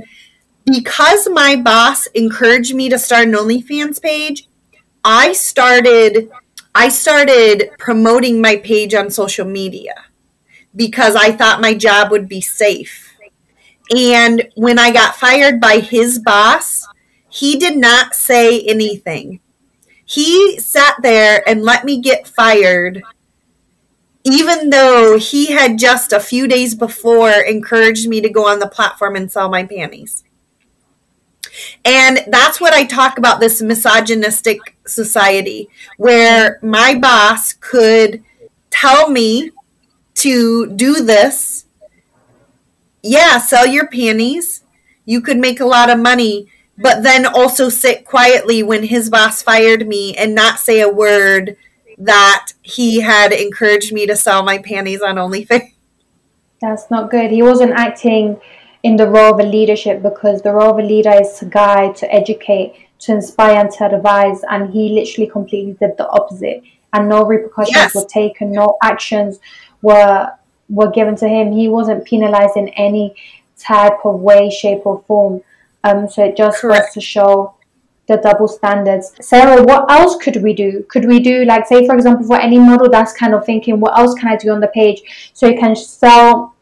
[0.64, 4.49] because my boss encouraged me to start an OnlyFans page,
[5.05, 6.31] I started
[6.81, 10.07] I started promoting my page on social media
[10.75, 13.14] because I thought my job would be safe.
[13.95, 16.88] And when I got fired by his boss,
[17.29, 19.40] he did not say anything.
[20.07, 23.03] He sat there and let me get fired,
[24.25, 28.66] even though he had just a few days before encouraged me to go on the
[28.66, 30.25] platform and sell my panties.
[31.85, 38.22] And that's what I talk about this misogynistic society where my boss could
[38.70, 39.50] tell me
[40.14, 41.66] to do this.
[43.03, 44.64] Yeah, sell your panties.
[45.05, 49.42] You could make a lot of money, but then also sit quietly when his boss
[49.42, 51.57] fired me and not say a word
[51.98, 55.72] that he had encouraged me to sell my panties on OnlyFans.
[56.61, 57.31] That's not good.
[57.31, 58.40] He wasn't acting
[58.83, 61.95] in the role of a leadership because the role of a leader is to guide,
[61.97, 64.43] to educate, to inspire, and to advise.
[64.51, 66.62] And he literally completely did the opposite,
[66.93, 67.95] and no repercussions yes.
[67.95, 69.40] were taken, no actions
[69.83, 70.31] were
[70.69, 71.53] were given to him.
[71.53, 73.14] He wasn't penalized in any
[73.59, 75.43] type of way, shape, or form.
[75.83, 76.87] Um, so it just Correct.
[76.87, 77.55] goes to show
[78.11, 79.12] the double standards.
[79.21, 80.85] Sarah, what else could we do?
[80.88, 83.97] Could we do like say for example for any model that's kind of thinking what
[83.99, 86.55] else can I do on the page so you can sell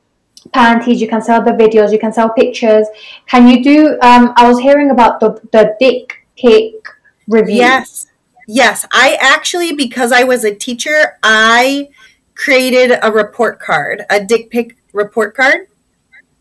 [0.53, 2.87] panties, you can sell the videos, you can sell pictures.
[3.27, 3.99] Can you do?
[4.01, 6.75] Um, I was hearing about the the dick pic
[7.27, 7.57] review.
[7.57, 8.07] Yes,
[8.47, 8.87] yes.
[8.93, 11.91] I actually, because I was a teacher, I
[12.35, 15.69] created a report card, a dick pic report card.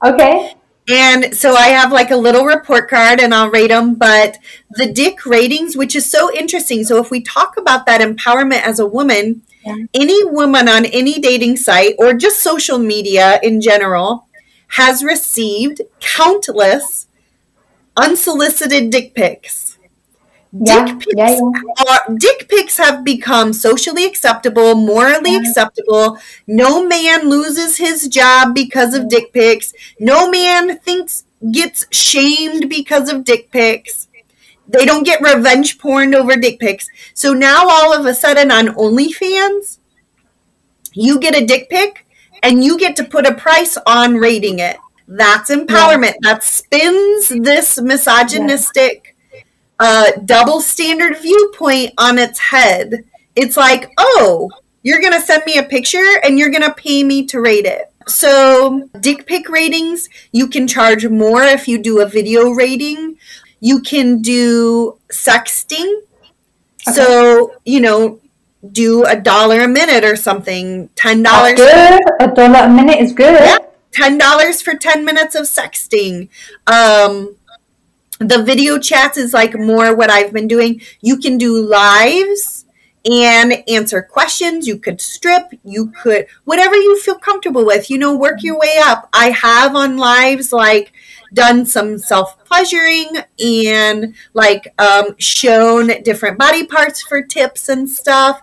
[0.04, 0.54] Okay.
[0.89, 3.96] And so I have like a little report card and I'll rate them.
[3.96, 4.38] But
[4.72, 6.86] the dick ratings, which is so interesting.
[6.86, 9.86] So if we talk about that empowerment as a woman, yeah.
[9.93, 14.27] Any woman on any dating site or just social media in general
[14.69, 17.08] has received countless
[17.95, 19.77] unsolicited dick pics.
[20.51, 21.39] Yeah, dick pics, yeah,
[21.89, 26.17] are, dick pics have become socially acceptable, morally acceptable.
[26.47, 29.73] No man loses his job because of dick pics.
[29.99, 34.08] No man thinks gets shamed because of dick pics
[34.67, 36.88] they don't get revenge porn over dick pics.
[37.13, 39.79] So now all of a sudden on OnlyFans,
[40.94, 42.06] you get a dick pic
[42.44, 44.77] and you get to put a price on rating it.
[45.08, 46.15] That's empowerment.
[46.21, 46.33] Yeah.
[46.33, 49.42] That spins this misogynistic yeah.
[49.79, 53.06] uh, double standard viewpoint on its head.
[53.35, 54.50] It's like, oh,
[54.83, 57.65] you're going to send me a picture and you're going to pay me to rate
[57.65, 57.92] it.
[58.08, 63.17] So, dick pic ratings, you can charge more if you do a video rating.
[63.60, 66.01] You can do sexting.
[66.87, 66.93] Okay.
[66.93, 68.19] So, you know,
[68.71, 70.89] do a dollar a minute or something.
[70.95, 71.55] Ten dollars.
[71.55, 72.01] Good.
[72.19, 73.39] A dollar a minute is good.
[73.39, 73.58] Yeah.
[73.91, 76.29] Ten dollars for ten minutes of sexting.
[76.67, 77.35] Um,
[78.19, 80.81] the video chats is like more what I've been doing.
[81.01, 82.65] You can do lives
[83.10, 84.67] and answer questions.
[84.67, 88.77] You could strip, you could, whatever you feel comfortable with, you know, work your way
[88.83, 89.08] up.
[89.13, 90.91] I have on lives like
[91.34, 93.10] done some self pleasuring
[93.44, 98.42] and like um, shown different body parts for tips and stuff.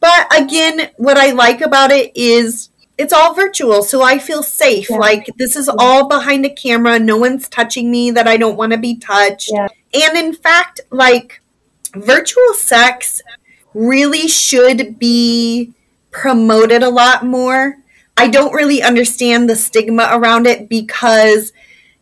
[0.00, 4.90] But again, what I like about it is it's all virtual, so I feel safe.
[4.90, 4.98] Yeah.
[4.98, 6.98] Like this is all behind a camera.
[6.98, 9.50] No one's touching me that I don't want to be touched.
[9.52, 9.68] Yeah.
[9.94, 11.40] And in fact, like
[11.94, 13.22] virtual sex
[13.74, 15.72] really should be
[16.10, 17.76] promoted a lot more.
[18.16, 21.52] I don't really understand the stigma around it because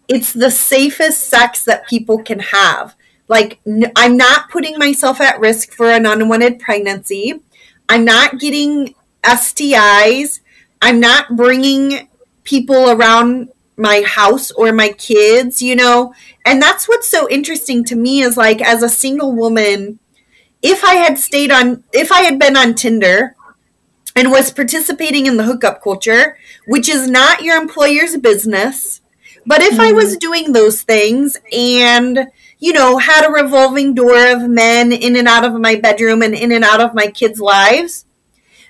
[0.09, 2.97] it's the safest sex that people can have.
[3.29, 3.61] Like,
[3.95, 7.41] I'm not putting myself at risk for an unwanted pregnancy.
[7.89, 10.41] I'm not getting STIs.
[10.81, 12.09] I'm not bringing
[12.45, 16.15] people around my house or my kids, you know?
[16.45, 19.99] And that's what's so interesting to me is like, as a single woman,
[20.63, 23.37] if I had stayed on, if I had been on Tinder
[24.17, 29.03] and was participating in the hookup culture, which is not your employer's business,
[29.49, 29.81] but if mm-hmm.
[29.81, 32.29] I was doing those things and,
[32.59, 36.35] you know, had a revolving door of men in and out of my bedroom and
[36.35, 38.05] in and out of my kids' lives,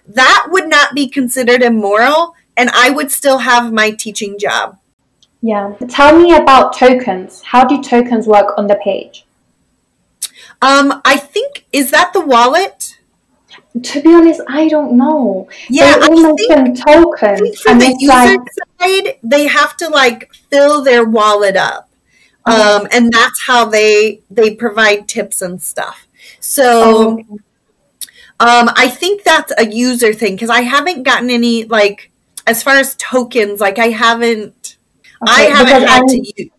[0.07, 4.79] that would not be considered immoral and I would still have my teaching job.
[5.43, 5.75] Yeah.
[5.89, 7.43] Tell me about tokens.
[7.43, 9.27] How do tokens work on the page?
[10.63, 12.98] Um, I think is that the wallet?
[13.83, 15.49] To be honest, I don't know.
[15.69, 17.21] Yeah, they I think, tokens.
[17.21, 18.41] I think for the user like...
[18.81, 21.91] side, they have to like fill their wallet up,
[22.45, 26.07] um, and that's how they they provide tips and stuff.
[26.41, 27.39] So, oh.
[28.41, 32.11] um, I think that's a user thing because I haven't gotten any like
[32.47, 33.61] as far as tokens.
[33.61, 34.79] Like I haven't,
[35.23, 36.51] okay, I haven't had I'm, to use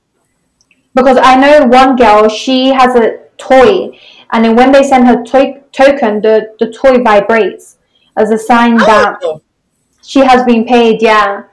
[0.93, 2.29] because I know one girl.
[2.29, 3.99] She has a toy,
[4.31, 7.77] and then when they send her toy token, the the toy vibrates
[8.17, 8.85] as a sign oh.
[8.85, 9.41] that
[10.03, 11.01] she has been paid.
[11.01, 11.43] Yeah.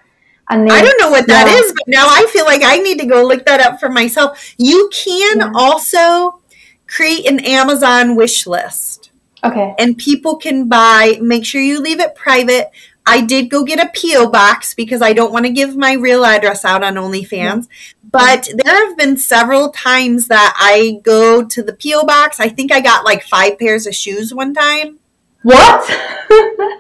[0.49, 1.59] And then, I don't know what that yeah.
[1.59, 4.55] is, but now I feel like I need to go look that up for myself.
[4.59, 5.53] You can yeah.
[5.57, 6.41] also
[6.87, 9.11] create an Amazon wish list.
[9.43, 9.75] Okay.
[9.79, 12.71] And people can buy, make sure you leave it private.
[13.07, 14.31] I did go get a P.O.
[14.31, 17.69] box because I don't want to give my real address out on OnlyFans.
[18.03, 22.05] But there have been several times that I go to the P.O.
[22.05, 22.41] box.
[22.41, 24.99] I think I got like five pairs of shoes one time.
[25.43, 25.89] What?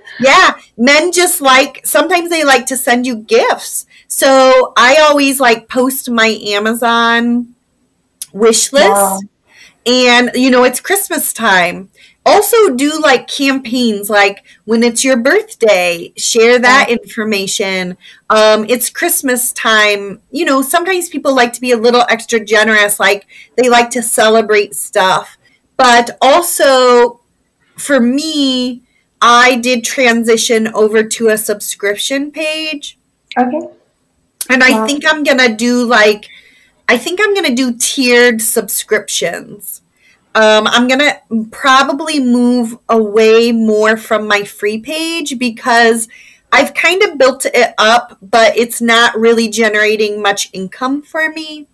[0.21, 0.57] yeah.
[0.77, 3.87] Men just like, sometimes they like to send you gifts.
[4.09, 7.55] So I always like post my Amazon
[8.33, 8.89] wish list.
[8.89, 9.21] Wow.
[9.87, 11.91] And, you know, it's Christmas time
[12.27, 17.97] also do like campaigns like when it's your birthday share that information.
[18.29, 20.21] Um, it's christmas time.
[20.31, 24.03] You know sometimes people like to be a little extra generous like they like to
[24.03, 25.39] celebrate stuff.
[25.77, 27.21] But also
[27.77, 28.83] for me
[29.21, 32.99] i did transition over to a subscription page.
[33.39, 33.69] Okay.
[34.51, 36.29] And i think i'm gonna do like
[36.89, 39.83] i think i'm gonna do tiered subscriptions
[40.37, 41.19] um, I'm going to
[41.51, 46.09] probably move away more from my free page because
[46.53, 51.69] I've kind of built it up, but it's not really generating much income for me.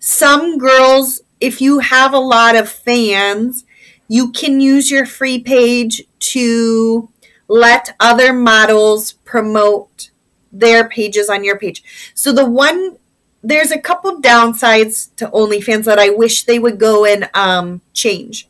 [0.00, 3.64] Some girls, if you have a lot of fans,
[4.08, 7.10] you can use your free page to
[7.46, 10.10] let other models promote
[10.50, 12.12] their pages on your page.
[12.14, 12.96] So the one
[13.42, 18.48] there's a couple downsides to OnlyFans that I wish they would go and um, change.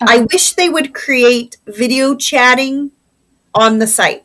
[0.00, 0.14] Okay.
[0.14, 2.92] I wish they would create video chatting
[3.54, 4.24] on the site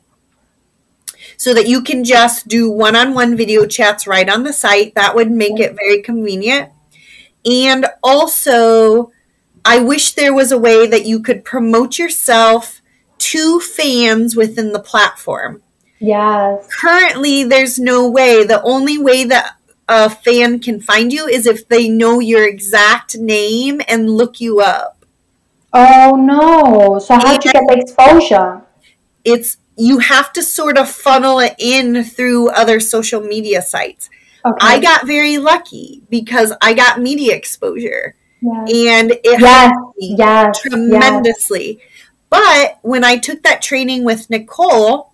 [1.37, 4.93] so that you can just do one on one video chats right on the site.
[4.95, 6.69] That would make it very convenient.
[7.45, 9.11] And also,
[9.65, 12.81] I wish there was a way that you could promote yourself
[13.17, 15.63] to fans within the platform.
[15.99, 16.67] Yes.
[16.69, 18.43] Currently, there's no way.
[18.43, 19.55] The only way that
[19.87, 24.59] a fan can find you is if they know your exact name and look you
[24.59, 25.05] up.
[25.73, 26.99] Oh no.
[26.99, 28.61] So how do you get the exposure?
[29.23, 34.09] It's you have to sort of funnel it in through other social media sites.
[34.45, 34.57] Okay.
[34.61, 38.15] I got very lucky because I got media exposure.
[38.41, 38.71] Yes.
[38.73, 39.71] And it yes.
[39.71, 40.59] helped me yes.
[40.61, 41.79] tremendously.
[42.29, 45.13] But when I took that training with Nicole,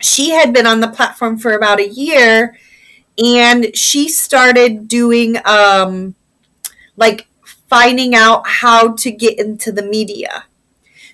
[0.00, 2.58] she had been on the platform for about a year
[3.22, 6.14] and she started doing um
[6.96, 7.26] like
[7.68, 10.44] finding out how to get into the media.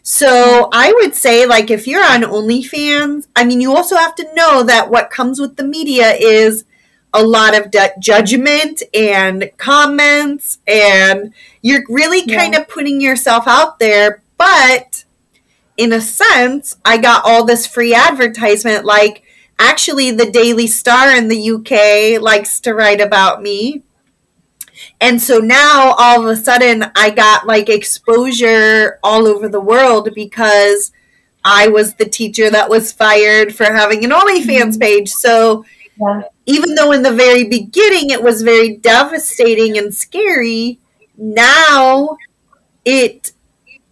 [0.03, 4.35] So I would say, like, if you're on OnlyFans, I mean, you also have to
[4.35, 6.65] know that what comes with the media is
[7.13, 11.33] a lot of d- judgment and comments and
[11.63, 12.61] you're really kind yeah.
[12.61, 15.05] of putting yourself out there but
[15.77, 19.25] in a sense i got all this free advertisement like
[19.61, 23.83] actually the daily star in the uk likes to write about me
[25.01, 30.09] and so now all of a sudden i got like exposure all over the world
[30.15, 30.93] because
[31.45, 34.81] i was the teacher that was fired for having an onlyfans mm-hmm.
[34.81, 35.65] page so
[36.01, 36.23] yeah.
[36.47, 40.79] even though in the very beginning it was very devastating and scary
[41.17, 42.17] now
[42.85, 43.33] it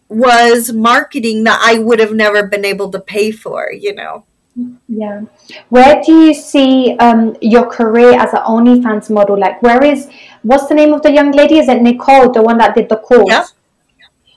[0.09, 4.25] was marketing that I would have never been able to pay for, you know.
[4.89, 5.23] Yeah.
[5.69, 9.39] Where do you see um, your career as an OnlyFans model?
[9.39, 10.09] Like, where is,
[10.43, 11.59] what's the name of the young lady?
[11.59, 13.29] Is it Nicole, the one that did the course?
[13.29, 13.45] Yeah.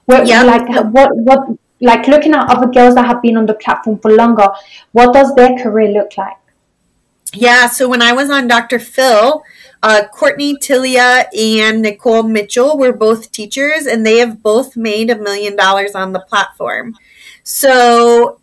[0.05, 0.43] Where, yeah.
[0.43, 4.11] Like, what, what, like looking at other girls that have been on the platform for
[4.11, 4.47] longer,
[4.91, 6.37] what does their career look like?
[7.33, 7.67] Yeah.
[7.67, 8.77] So when I was on Dr.
[8.77, 9.41] Phil,
[9.81, 15.17] uh, Courtney Tillia and Nicole Mitchell were both teachers, and they have both made a
[15.17, 16.95] million dollars on the platform.
[17.43, 18.40] So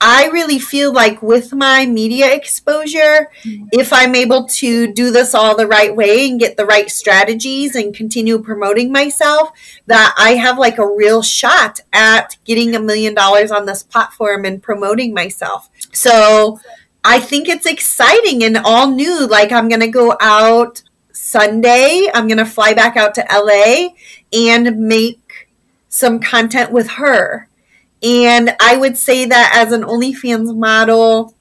[0.00, 3.66] I really feel like with my media exposure, mm-hmm.
[3.72, 7.74] if I'm able to do this all the right way and get the right strategies
[7.74, 9.50] and continue promoting myself,
[9.86, 14.44] that I have like a real shot at getting a million dollars on this platform
[14.44, 15.68] and promoting myself.
[15.92, 16.60] So
[17.02, 19.26] I think it's exciting and all new.
[19.26, 20.82] Like I'm going to go out
[21.12, 22.08] Sunday.
[22.14, 23.94] I'm going to fly back out to LA
[24.32, 25.48] and make
[25.88, 27.47] some content with her.
[28.02, 31.34] And I would say that as an OnlyFans model,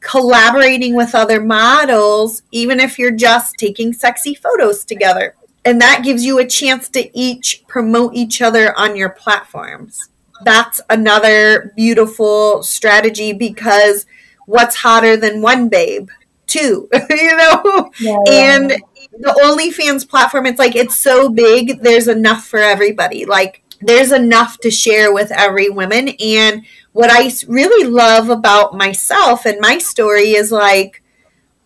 [0.00, 5.34] collaborating with other models, even if you're just taking sexy photos together.
[5.64, 10.08] And that gives you a chance to each promote each other on your platforms.
[10.44, 14.06] That's another beautiful strategy because
[14.46, 16.10] what's hotter than one babe?
[16.48, 17.90] Two, you know?
[18.00, 18.18] Yeah.
[18.28, 18.70] And
[19.18, 23.24] the OnlyFans platform, it's like it's so big, there's enough for everybody.
[23.24, 26.10] Like there's enough to share with every woman.
[26.20, 31.02] And what I really love about myself and my story is like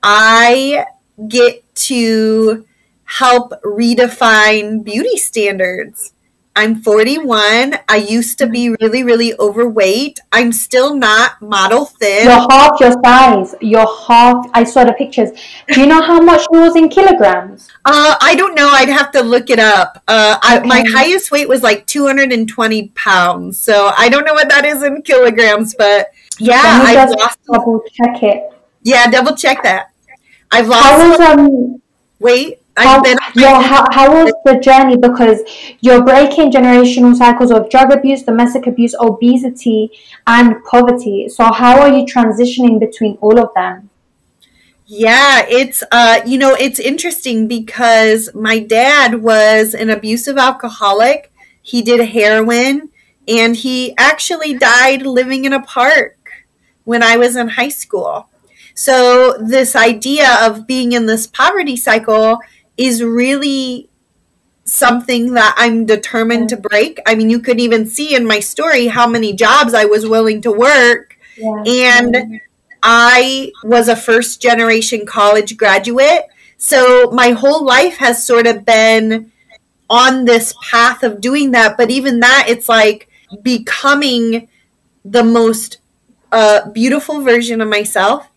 [0.02, 0.86] I
[1.28, 2.66] get to
[3.04, 6.12] help redefine beauty standards.
[6.56, 7.74] I'm 41.
[7.86, 10.20] I used to be really, really overweight.
[10.32, 12.24] I'm still not model thin.
[12.24, 13.54] You're half your size.
[13.60, 14.46] You're half.
[14.54, 15.32] I saw the pictures.
[15.68, 17.68] Do you know how much you was in kilograms?
[17.84, 18.70] Uh, I don't know.
[18.70, 20.02] I'd have to look it up.
[20.08, 20.56] Uh, okay.
[20.56, 23.58] I, my highest weight was like 220 pounds.
[23.58, 27.38] So I don't know what that is in kilograms, but yeah, I lost.
[27.52, 28.50] Double check it.
[28.82, 29.90] Yeah, double check that.
[30.50, 30.84] I've lost.
[30.84, 31.82] How was um
[32.18, 33.02] weight how,
[33.34, 34.96] yeah, how, how was the journey?
[34.96, 35.40] Because
[35.80, 39.90] you're breaking generational cycles of drug abuse, domestic abuse, obesity,
[40.26, 41.28] and poverty.
[41.28, 43.88] So, how are you transitioning between all of them?
[44.86, 51.32] Yeah, it's uh, you know, it's interesting because my dad was an abusive alcoholic.
[51.62, 52.90] He did heroin,
[53.26, 56.16] and he actually died living in a park
[56.84, 58.28] when I was in high school.
[58.74, 62.38] So, this idea of being in this poverty cycle
[62.76, 63.88] is really
[64.64, 67.00] something that I'm determined to break.
[67.06, 70.42] I mean, you could even see in my story how many jobs I was willing
[70.42, 71.16] to work.
[71.36, 71.62] Yeah.
[71.66, 72.40] And
[72.82, 76.24] I was a first generation college graduate.
[76.58, 79.32] So my whole life has sort of been
[79.88, 81.76] on this path of doing that.
[81.76, 83.08] But even that, it's like
[83.42, 84.48] becoming
[85.04, 85.78] the most
[86.32, 88.28] uh, beautiful version of myself,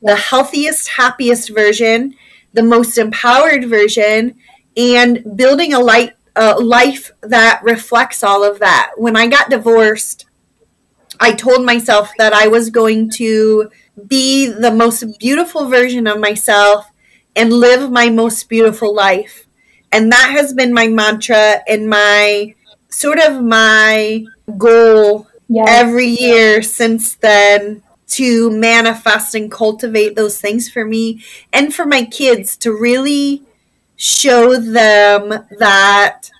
[0.00, 2.14] the healthiest, happiest version
[2.52, 4.36] the most empowered version
[4.76, 8.92] and building a light a life that reflects all of that.
[8.96, 10.24] When I got divorced,
[11.20, 13.70] I told myself that I was going to
[14.06, 16.90] be the most beautiful version of myself
[17.36, 19.46] and live my most beautiful life.
[19.90, 22.54] And that has been my mantra and my
[22.88, 24.24] sort of my
[24.56, 25.66] goal yes.
[25.68, 27.82] every year since then
[28.12, 33.42] to manifest and cultivate those things for me and for my kids to really
[33.96, 36.30] show them that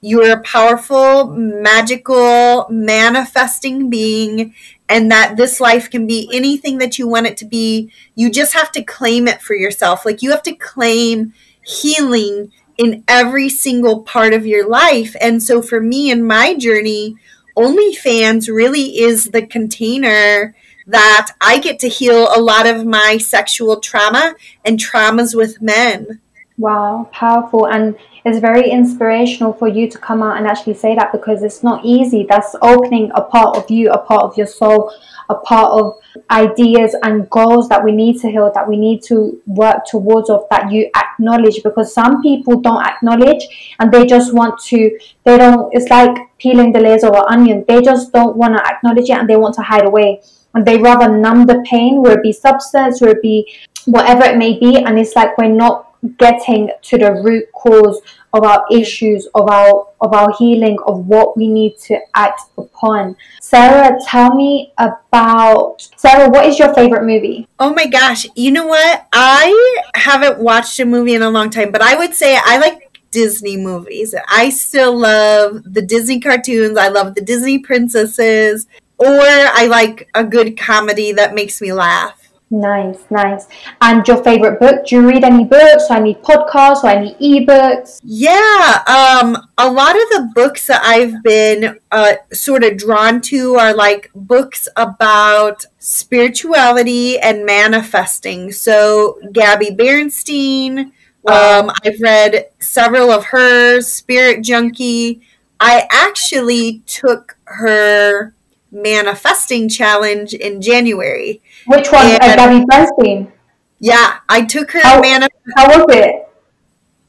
[0.00, 4.54] you're a powerful, magical, manifesting being,
[4.88, 7.90] and that this life can be anything that you want it to be.
[8.14, 10.04] You just have to claim it for yourself.
[10.04, 15.16] Like you have to claim healing in every single part of your life.
[15.20, 17.16] And so for me in my journey,
[17.56, 20.54] OnlyFans really is the container
[20.86, 24.34] that I get to heal a lot of my sexual trauma
[24.64, 26.20] and traumas with men.
[26.58, 27.68] Wow, powerful.
[27.68, 31.62] And it's very inspirational for you to come out and actually say that because it's
[31.62, 32.26] not easy.
[32.28, 34.90] That's opening a part of you, a part of your soul,
[35.28, 35.98] a part of
[36.30, 40.44] ideas and goals that we need to heal, that we need to work towards, of
[40.50, 41.62] that you acknowledge.
[41.62, 46.72] Because some people don't acknowledge and they just want to, they don't, it's like peeling
[46.72, 47.64] the layers of an onion.
[47.68, 50.22] They just don't want to acknowledge it and they want to hide away.
[50.64, 53.52] They rather numb the pain, where it be substance, where it be
[53.86, 54.78] whatever it may be.
[54.78, 55.86] And it's like we're not
[56.18, 58.00] getting to the root cause
[58.32, 63.16] of our issues of our of our healing of what we need to act upon
[63.40, 68.66] sarah tell me about sarah what is your favorite movie oh my gosh you know
[68.66, 72.58] what i haven't watched a movie in a long time but i would say i
[72.58, 72.82] like
[73.12, 74.14] Disney movies.
[74.28, 76.76] I still love the Disney cartoons.
[76.76, 78.66] I love the Disney princesses.
[78.98, 82.26] Or I like a good comedy that makes me laugh.
[82.48, 83.48] Nice, nice.
[83.80, 84.86] And your favorite book?
[84.86, 88.00] Do you read any books or any podcasts or any ebooks?
[88.04, 93.56] Yeah, um, a lot of the books that I've been uh, sort of drawn to
[93.56, 98.52] are like books about spirituality and manifesting.
[98.52, 100.92] So Gabby Bernstein,
[101.26, 103.92] um, I've read several of hers.
[103.92, 105.20] Spirit Junkie.
[105.58, 108.35] I actually took her
[108.76, 111.42] manifesting challenge in January.
[111.66, 112.06] Which one?
[112.06, 113.32] And, uh, Gabby Bernstein.
[113.78, 116.28] Yeah, I took her how, manif- how was it?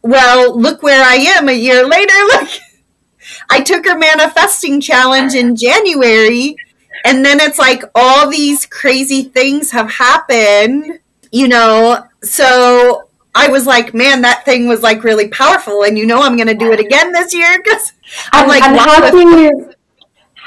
[0.02, 2.14] Well, look where I am a year later.
[2.32, 2.50] Look,
[3.50, 6.56] I took her manifesting challenge in January,
[7.04, 11.00] and then it's like all these crazy things have happened,
[11.32, 12.06] you know.
[12.24, 16.36] So I was like, man, that thing was like really powerful, and you know, I'm
[16.38, 17.94] going to do it again this year because
[18.32, 19.74] I'm and, like, and how do you?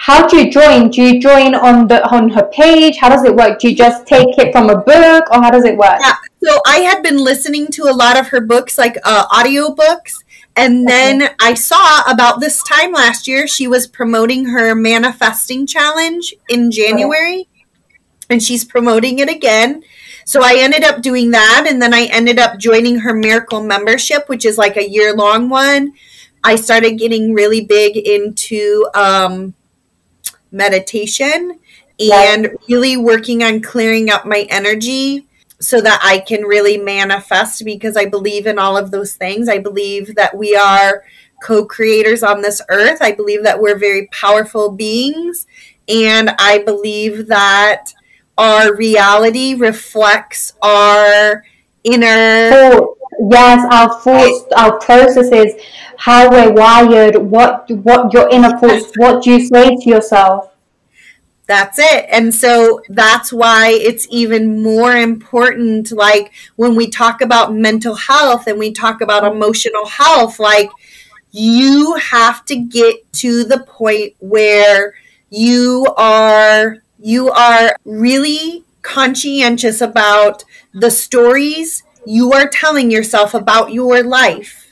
[0.01, 0.89] How do you join?
[0.89, 2.97] Do you join on the on her page?
[2.97, 3.59] How does it work?
[3.59, 5.99] Do you just take it from a book, or how does it work?
[6.01, 6.15] Yeah.
[6.43, 10.25] So I had been listening to a lot of her books, like uh, audio books,
[10.57, 11.35] and then okay.
[11.39, 17.47] I saw about this time last year she was promoting her manifesting challenge in January,
[18.31, 19.83] and she's promoting it again.
[20.25, 24.31] So I ended up doing that, and then I ended up joining her miracle membership,
[24.31, 25.93] which is like a year long one.
[26.43, 29.53] I started getting really big into um,
[30.53, 31.59] meditation
[32.01, 35.27] and really working on clearing up my energy
[35.61, 39.49] so that I can really manifest because I believe in all of those things.
[39.49, 41.05] I believe that we are
[41.43, 43.03] co creators on this earth.
[43.03, 45.47] I believe that we're very powerful beings.
[45.89, 47.93] And I believe that
[48.39, 51.45] our reality reflects our
[51.85, 52.79] inner.
[53.31, 55.55] Yes, our thoughts, our processes,
[55.97, 60.51] how we're wired, what what your inner thoughts, what do you say to yourself?
[61.47, 62.07] That's it.
[62.11, 68.47] And so that's why it's even more important like when we talk about mental health
[68.47, 70.71] and we talk about emotional health like
[71.33, 74.95] you have to get to the point where
[75.29, 84.03] you are you are really conscientious about the stories you are telling yourself about your
[84.03, 84.67] life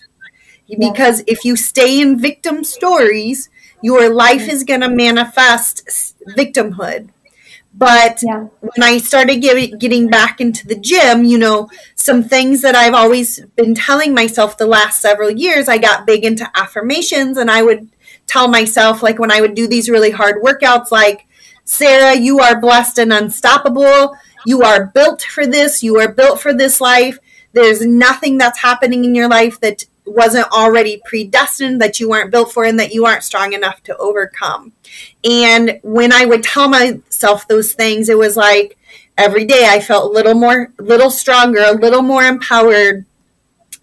[0.78, 3.48] because if you stay in victim stories,
[3.80, 7.10] your life is going to manifest victimhood.
[7.72, 8.48] But yeah.
[8.60, 12.94] when I started get, getting back into the gym, you know, some things that I've
[12.94, 17.62] always been telling myself the last several years, I got big into affirmations and I
[17.62, 17.88] would
[18.26, 21.26] tell myself, like when I would do these really hard workouts, like,
[21.64, 24.16] Sarah, you are blessed and unstoppable.
[24.44, 25.82] You are built for this.
[25.82, 27.18] You are built for this life.
[27.58, 32.52] There's nothing that's happening in your life that wasn't already predestined, that you weren't built
[32.52, 34.72] for, and that you aren't strong enough to overcome.
[35.24, 38.78] And when I would tell myself those things, it was like
[39.16, 43.04] every day I felt a little more, little stronger, a little more empowered.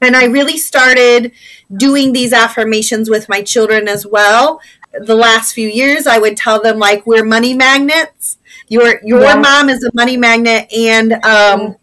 [0.01, 1.33] And I really started
[1.75, 4.61] doing these affirmations with my children as well.
[4.97, 8.37] The last few years, I would tell them like we're money magnets.
[8.69, 9.35] Your your yeah.
[9.35, 11.75] mom is a money magnet, and um,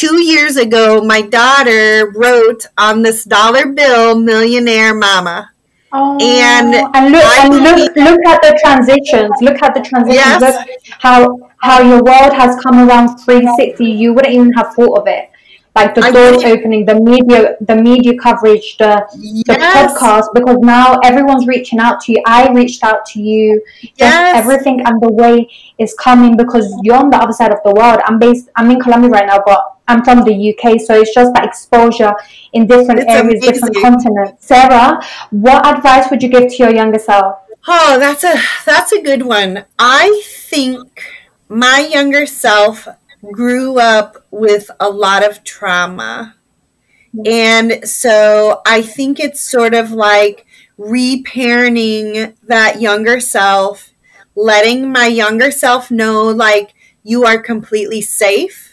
[0.00, 5.50] two years ago, my daughter wrote on this dollar bill, Millionaire Mama.
[5.92, 9.32] Oh, and, and look, and look, look at the transitions.
[9.42, 10.14] Look at the transitions.
[10.14, 10.40] Yes.
[10.40, 13.84] Look how how your world has come around 360.
[13.84, 15.30] You wouldn't even have thought of it.
[15.74, 19.44] Like the doors opening, the media, the media coverage, the yes.
[19.46, 20.26] the podcast.
[20.32, 22.22] Because now everyone's reaching out to you.
[22.26, 23.62] I reached out to you.
[23.96, 24.36] Yes.
[24.36, 25.48] everything and the way
[25.78, 28.00] is coming because you're on the other side of the world.
[28.06, 28.48] I'm based.
[28.56, 32.14] I'm in Colombia right now, but I'm from the UK, so it's just that exposure
[32.52, 33.52] in different it's areas, amazing.
[33.52, 34.46] different continents.
[34.46, 37.38] Sarah, what advice would you give to your younger self?
[37.66, 38.34] Oh, that's a
[38.64, 39.64] that's a good one.
[39.78, 41.02] I think
[41.48, 42.88] my younger self
[43.32, 46.36] grew up with a lot of trauma.
[47.26, 50.46] And so I think it's sort of like
[50.78, 53.90] reparenting that younger self,
[54.34, 56.72] letting my younger self know like
[57.02, 58.69] you are completely safe,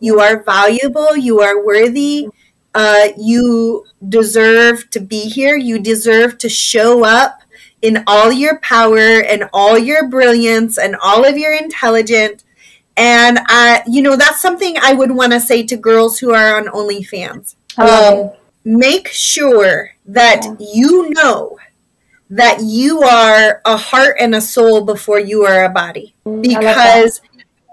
[0.00, 2.28] you are valuable, you are worthy,
[2.74, 7.42] uh, you deserve to be here, you deserve to show up
[7.82, 12.44] in all your power and all your brilliance and all of your intelligence.
[12.96, 16.56] And I, you know, that's something I would want to say to girls who are
[16.56, 17.54] on OnlyFans.
[17.78, 18.32] Um,
[18.64, 20.66] make sure that yeah.
[20.74, 21.58] you know
[22.28, 26.14] that you are a heart and a soul before you are a body.
[26.24, 27.20] Because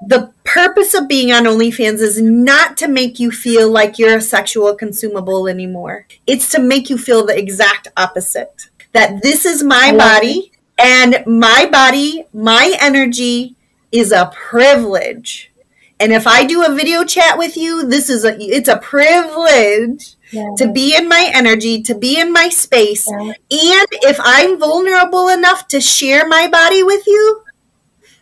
[0.05, 4.21] the purpose of being on OnlyFans is not to make you feel like you're a
[4.21, 6.05] sexual consumable anymore.
[6.27, 8.69] It's to make you feel the exact opposite.
[8.93, 10.83] That this is my body it.
[10.83, 13.55] and my body, my energy
[13.91, 15.51] is a privilege.
[15.99, 20.15] And if I do a video chat with you, this is a it's a privilege
[20.31, 20.51] yeah.
[20.57, 23.07] to be in my energy, to be in my space.
[23.09, 23.19] Yeah.
[23.19, 27.41] And if I'm vulnerable enough to share my body with you,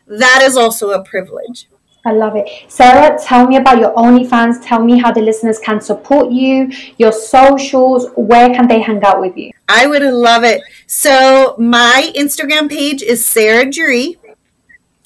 [0.08, 1.68] that is also a privilege.
[2.08, 2.48] I love it.
[2.68, 4.64] Sarah, tell me about your OnlyFans.
[4.64, 9.20] Tell me how the listeners can support you, your socials, where can they hang out
[9.20, 9.52] with you?
[9.68, 10.62] I would love it.
[10.86, 14.18] So my Instagram page is Sarah Juree.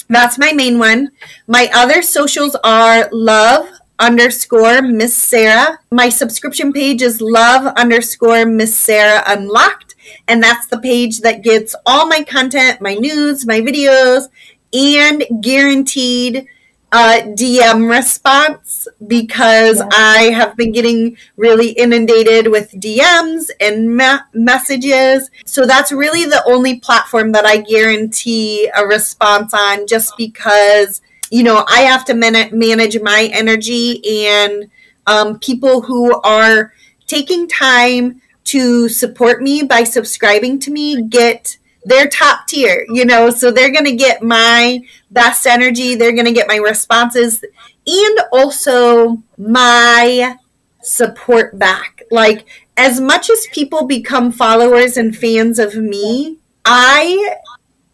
[0.10, 1.12] That's my main one.
[1.48, 3.70] My other socials are love
[4.00, 5.80] underscore Miss Sarah.
[5.92, 9.96] My subscription page is love underscore Miss Sarah Unlocked.
[10.28, 14.30] And that's the page that gets all my content, my news, my videos,
[14.74, 16.48] and guaranteed
[16.92, 19.90] uh, DM response because yeah.
[19.92, 25.30] I have been getting really inundated with DMs and me- messages.
[25.46, 31.44] So that's really the only platform that I guarantee a response on just because, you
[31.44, 34.72] know, I have to man- manage my energy and
[35.06, 36.74] um, people who are
[37.06, 43.30] taking time to support me by subscribing to me get they're top tier, you know,
[43.30, 47.44] so they're going to get my best energy, they're going to get my responses
[47.88, 50.36] and also my
[50.82, 52.02] support back.
[52.12, 57.36] Like as much as people become followers and fans of me, I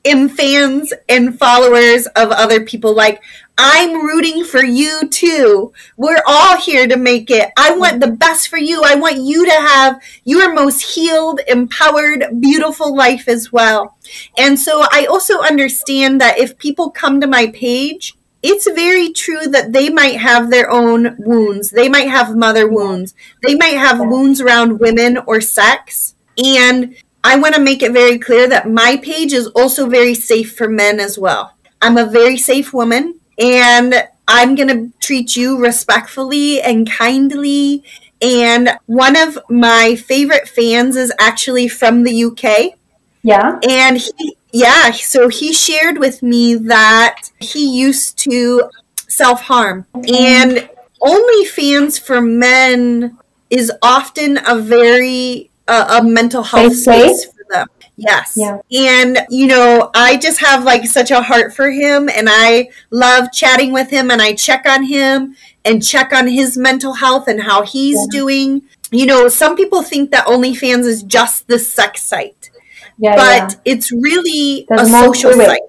[0.03, 2.93] am fans and followers of other people.
[2.93, 3.21] Like
[3.57, 5.71] I'm rooting for you too.
[5.95, 7.51] We're all here to make it.
[7.57, 8.83] I want the best for you.
[8.83, 13.97] I want you to have your most healed, empowered, beautiful life as well.
[14.37, 19.47] And so I also understand that if people come to my page, it's very true
[19.47, 21.71] that they might have their own wounds.
[21.71, 23.15] They might have mother wounds.
[23.41, 26.15] They might have wounds around women or sex.
[26.37, 30.55] And I want to make it very clear that my page is also very safe
[30.55, 31.53] for men as well.
[31.81, 33.93] I'm a very safe woman and
[34.27, 37.83] I'm going to treat you respectfully and kindly.
[38.21, 42.77] And one of my favorite fans is actually from the UK.
[43.23, 43.59] Yeah.
[43.67, 48.69] And he, yeah, so he shared with me that he used to
[49.07, 49.85] self harm.
[49.93, 50.69] And
[51.01, 53.17] OnlyFans for men
[53.49, 57.67] is often a very uh, a mental health space for them.
[57.97, 58.33] Yes.
[58.35, 58.59] Yeah.
[58.71, 63.31] And, you know, I just have like such a heart for him and I love
[63.31, 67.41] chatting with him and I check on him and check on his mental health and
[67.41, 68.19] how he's yeah.
[68.19, 68.61] doing.
[68.91, 72.49] You know, some people think that OnlyFans is just the sex site.
[72.97, 73.59] Yeah, but yeah.
[73.65, 75.59] it's really there's a social site.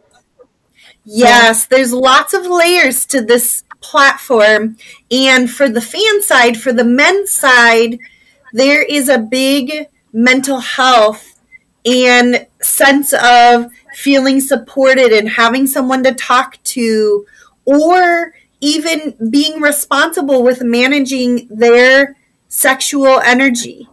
[1.05, 4.77] Yes, there's lots of layers to this platform.
[5.11, 7.99] And for the fan side, for the men's side,
[8.53, 11.36] there is a big mental health
[11.87, 17.25] and sense of feeling supported and having someone to talk to
[17.65, 22.17] or even being responsible with managing their
[22.49, 23.89] sexual energy.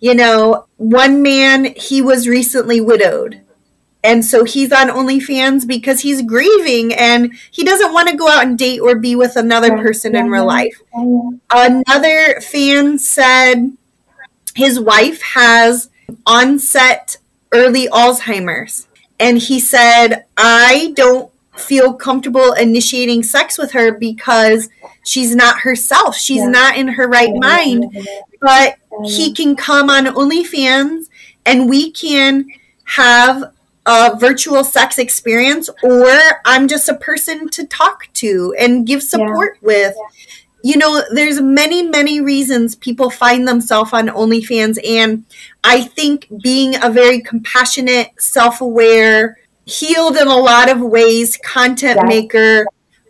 [0.00, 3.42] You know, one man, he was recently widowed.
[4.04, 8.44] And so he's on OnlyFans because he's grieving and he doesn't want to go out
[8.44, 10.80] and date or be with another person in real life.
[11.50, 13.76] Another fan said
[14.54, 15.90] his wife has
[16.24, 17.16] onset
[17.56, 18.86] early Alzheimer's.
[19.18, 24.68] And he said, I don't feel comfortable initiating sex with her because
[25.04, 26.16] she's not herself.
[26.16, 26.48] She's yeah.
[26.48, 27.96] not in her right mind.
[28.40, 31.06] But he can come on OnlyFans
[31.46, 32.46] and we can
[32.84, 33.52] have
[33.86, 36.10] a virtual sex experience, or
[36.44, 39.66] I'm just a person to talk to and give support yeah.
[39.66, 39.94] with
[40.66, 44.84] you know, there's many, many reasons people find themselves on OnlyFans.
[44.84, 45.24] And
[45.62, 52.00] I think being a very compassionate, self aware, healed in a lot of ways content
[52.02, 52.08] yeah.
[52.08, 52.66] maker,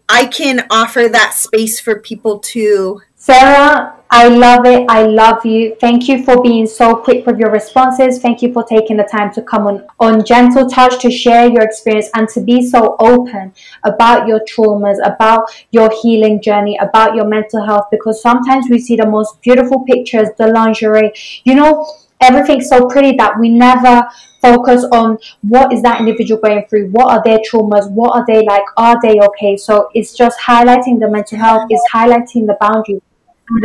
[0.06, 3.00] I can offer that space for people to.
[3.14, 4.86] Sarah, I love it.
[4.88, 5.74] I love you.
[5.80, 8.20] Thank you for being so quick with your responses.
[8.20, 11.62] Thank you for taking the time to come on, on Gentle Touch to share your
[11.62, 13.52] experience and to be so open
[13.82, 17.86] about your traumas, about your healing journey, about your mental health.
[17.90, 21.12] Because sometimes we see the most beautiful pictures, the lingerie,
[21.44, 21.84] you know,
[22.20, 24.08] everything's so pretty that we never
[24.40, 28.42] focus on what is that individual going through what are their traumas what are they
[28.44, 33.02] like are they okay so it's just highlighting the mental health is highlighting the boundaries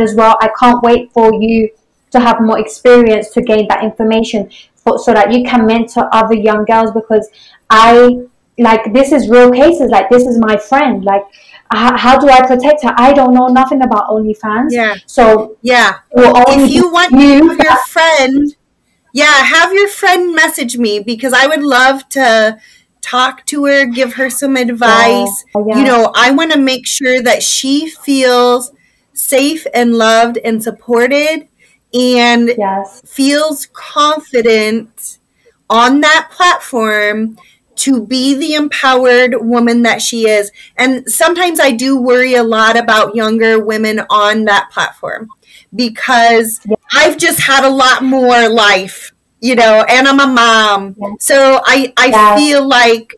[0.00, 1.68] as well i can't wait for you
[2.10, 6.34] to have more experience to gain that information for, so that you can mentor other
[6.34, 7.28] young girls because
[7.70, 8.18] i
[8.58, 11.24] like this is real cases like this is my friend like
[11.70, 12.92] how, how do I protect her?
[12.98, 14.72] I don't know nothing about OnlyFans.
[14.72, 14.94] Yeah.
[15.06, 18.54] So yeah, if you want you your friend
[19.12, 22.58] yeah, have your friend message me because I would love to
[23.02, 25.44] talk to her, give her some advice.
[25.54, 25.78] Yeah, yeah.
[25.78, 28.72] You know, I want to make sure that she feels
[29.22, 31.48] safe and loved and supported
[31.94, 33.02] and yes.
[33.06, 35.18] feels confident
[35.68, 37.36] on that platform
[37.74, 40.50] to be the empowered woman that she is.
[40.76, 45.28] And sometimes I do worry a lot about younger women on that platform
[45.74, 46.76] because yeah.
[46.92, 50.96] I've just had a lot more life, you know, and I'm a mom.
[50.98, 51.12] Yeah.
[51.18, 52.36] So I I yeah.
[52.36, 53.14] feel like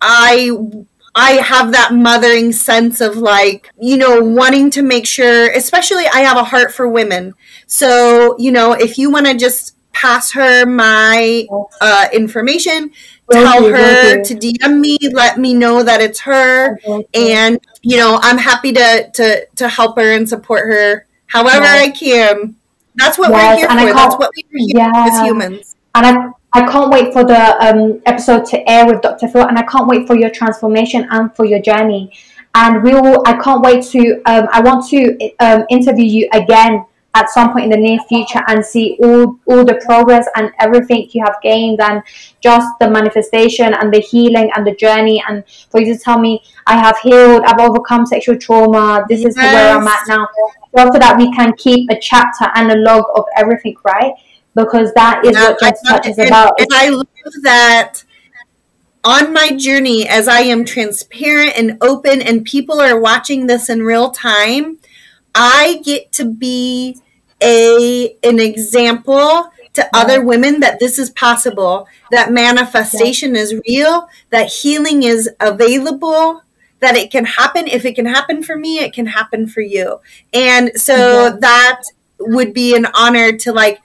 [0.00, 0.50] I
[1.20, 6.20] I have that mothering sense of like, you know, wanting to make sure, especially I
[6.20, 7.34] have a heart for women.
[7.66, 11.44] So, you know, if you want to just pass her my
[11.80, 12.92] uh, information,
[13.32, 16.78] tell her to DM me, let me know that it's her,
[17.12, 21.88] and you know I'm happy to to to help her and support her however yes.
[21.88, 22.56] I can.
[22.94, 23.94] That's what yes, we're here for.
[23.94, 24.92] That's what we're here yeah.
[24.94, 25.74] as humans.
[25.96, 29.28] And I I can't wait for the um, episode to air with Dr.
[29.28, 32.12] Phil, and I can't wait for your transformation and for your journey.
[32.54, 33.22] And we will.
[33.26, 34.22] I can't wait to.
[34.24, 36.84] Um, I want to um, interview you again
[37.14, 41.08] at some point in the near future and see all, all the progress and everything
[41.12, 42.02] you have gained and
[42.40, 46.40] just the manifestation and the healing and the journey and for you to tell me
[46.66, 49.30] I have healed, I've overcome sexual trauma, this yes.
[49.30, 50.28] is where I'm at now.
[50.76, 54.12] So that we can keep a chapter and a log of everything, right?
[54.58, 56.54] Because that is what Just Touch is about.
[56.58, 57.06] And I love
[57.42, 58.02] that
[59.04, 63.82] on my journey as I am transparent and open and people are watching this in
[63.82, 64.78] real time,
[65.34, 66.98] I get to be
[67.40, 74.48] a an example to other women that this is possible, that manifestation is real, that
[74.48, 76.42] healing is available,
[76.80, 77.68] that it can happen.
[77.68, 80.00] If it can happen for me, it can happen for you.
[80.32, 81.82] And so that
[82.18, 83.80] would be an honor to like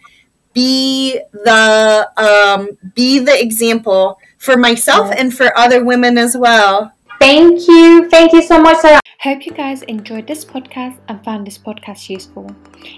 [0.54, 6.94] be the um, be the example for myself and for other women as well.
[7.20, 8.10] Thank you.
[8.10, 9.00] Thank you so much, Sarah.
[9.20, 12.54] Hope you guys enjoyed this podcast and found this podcast useful.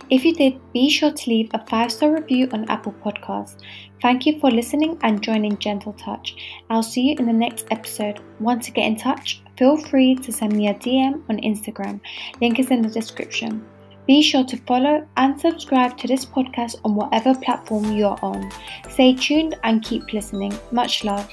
[0.10, 3.58] If you did, be sure to leave a five star review on Apple Podcasts.
[4.02, 6.36] Thank you for listening and joining Gentle Touch.
[6.72, 8.20] I'll see you in the next episode.
[8.40, 9.44] Want to get in touch?
[9.58, 12.02] Feel free to send me a DM on Instagram.
[12.42, 13.64] Link is in the description.
[14.08, 18.52] Be sure to follow and subscribe to this podcast on whatever platform you're on.
[18.90, 20.54] Stay tuned and keep listening.
[20.72, 21.28] Much love.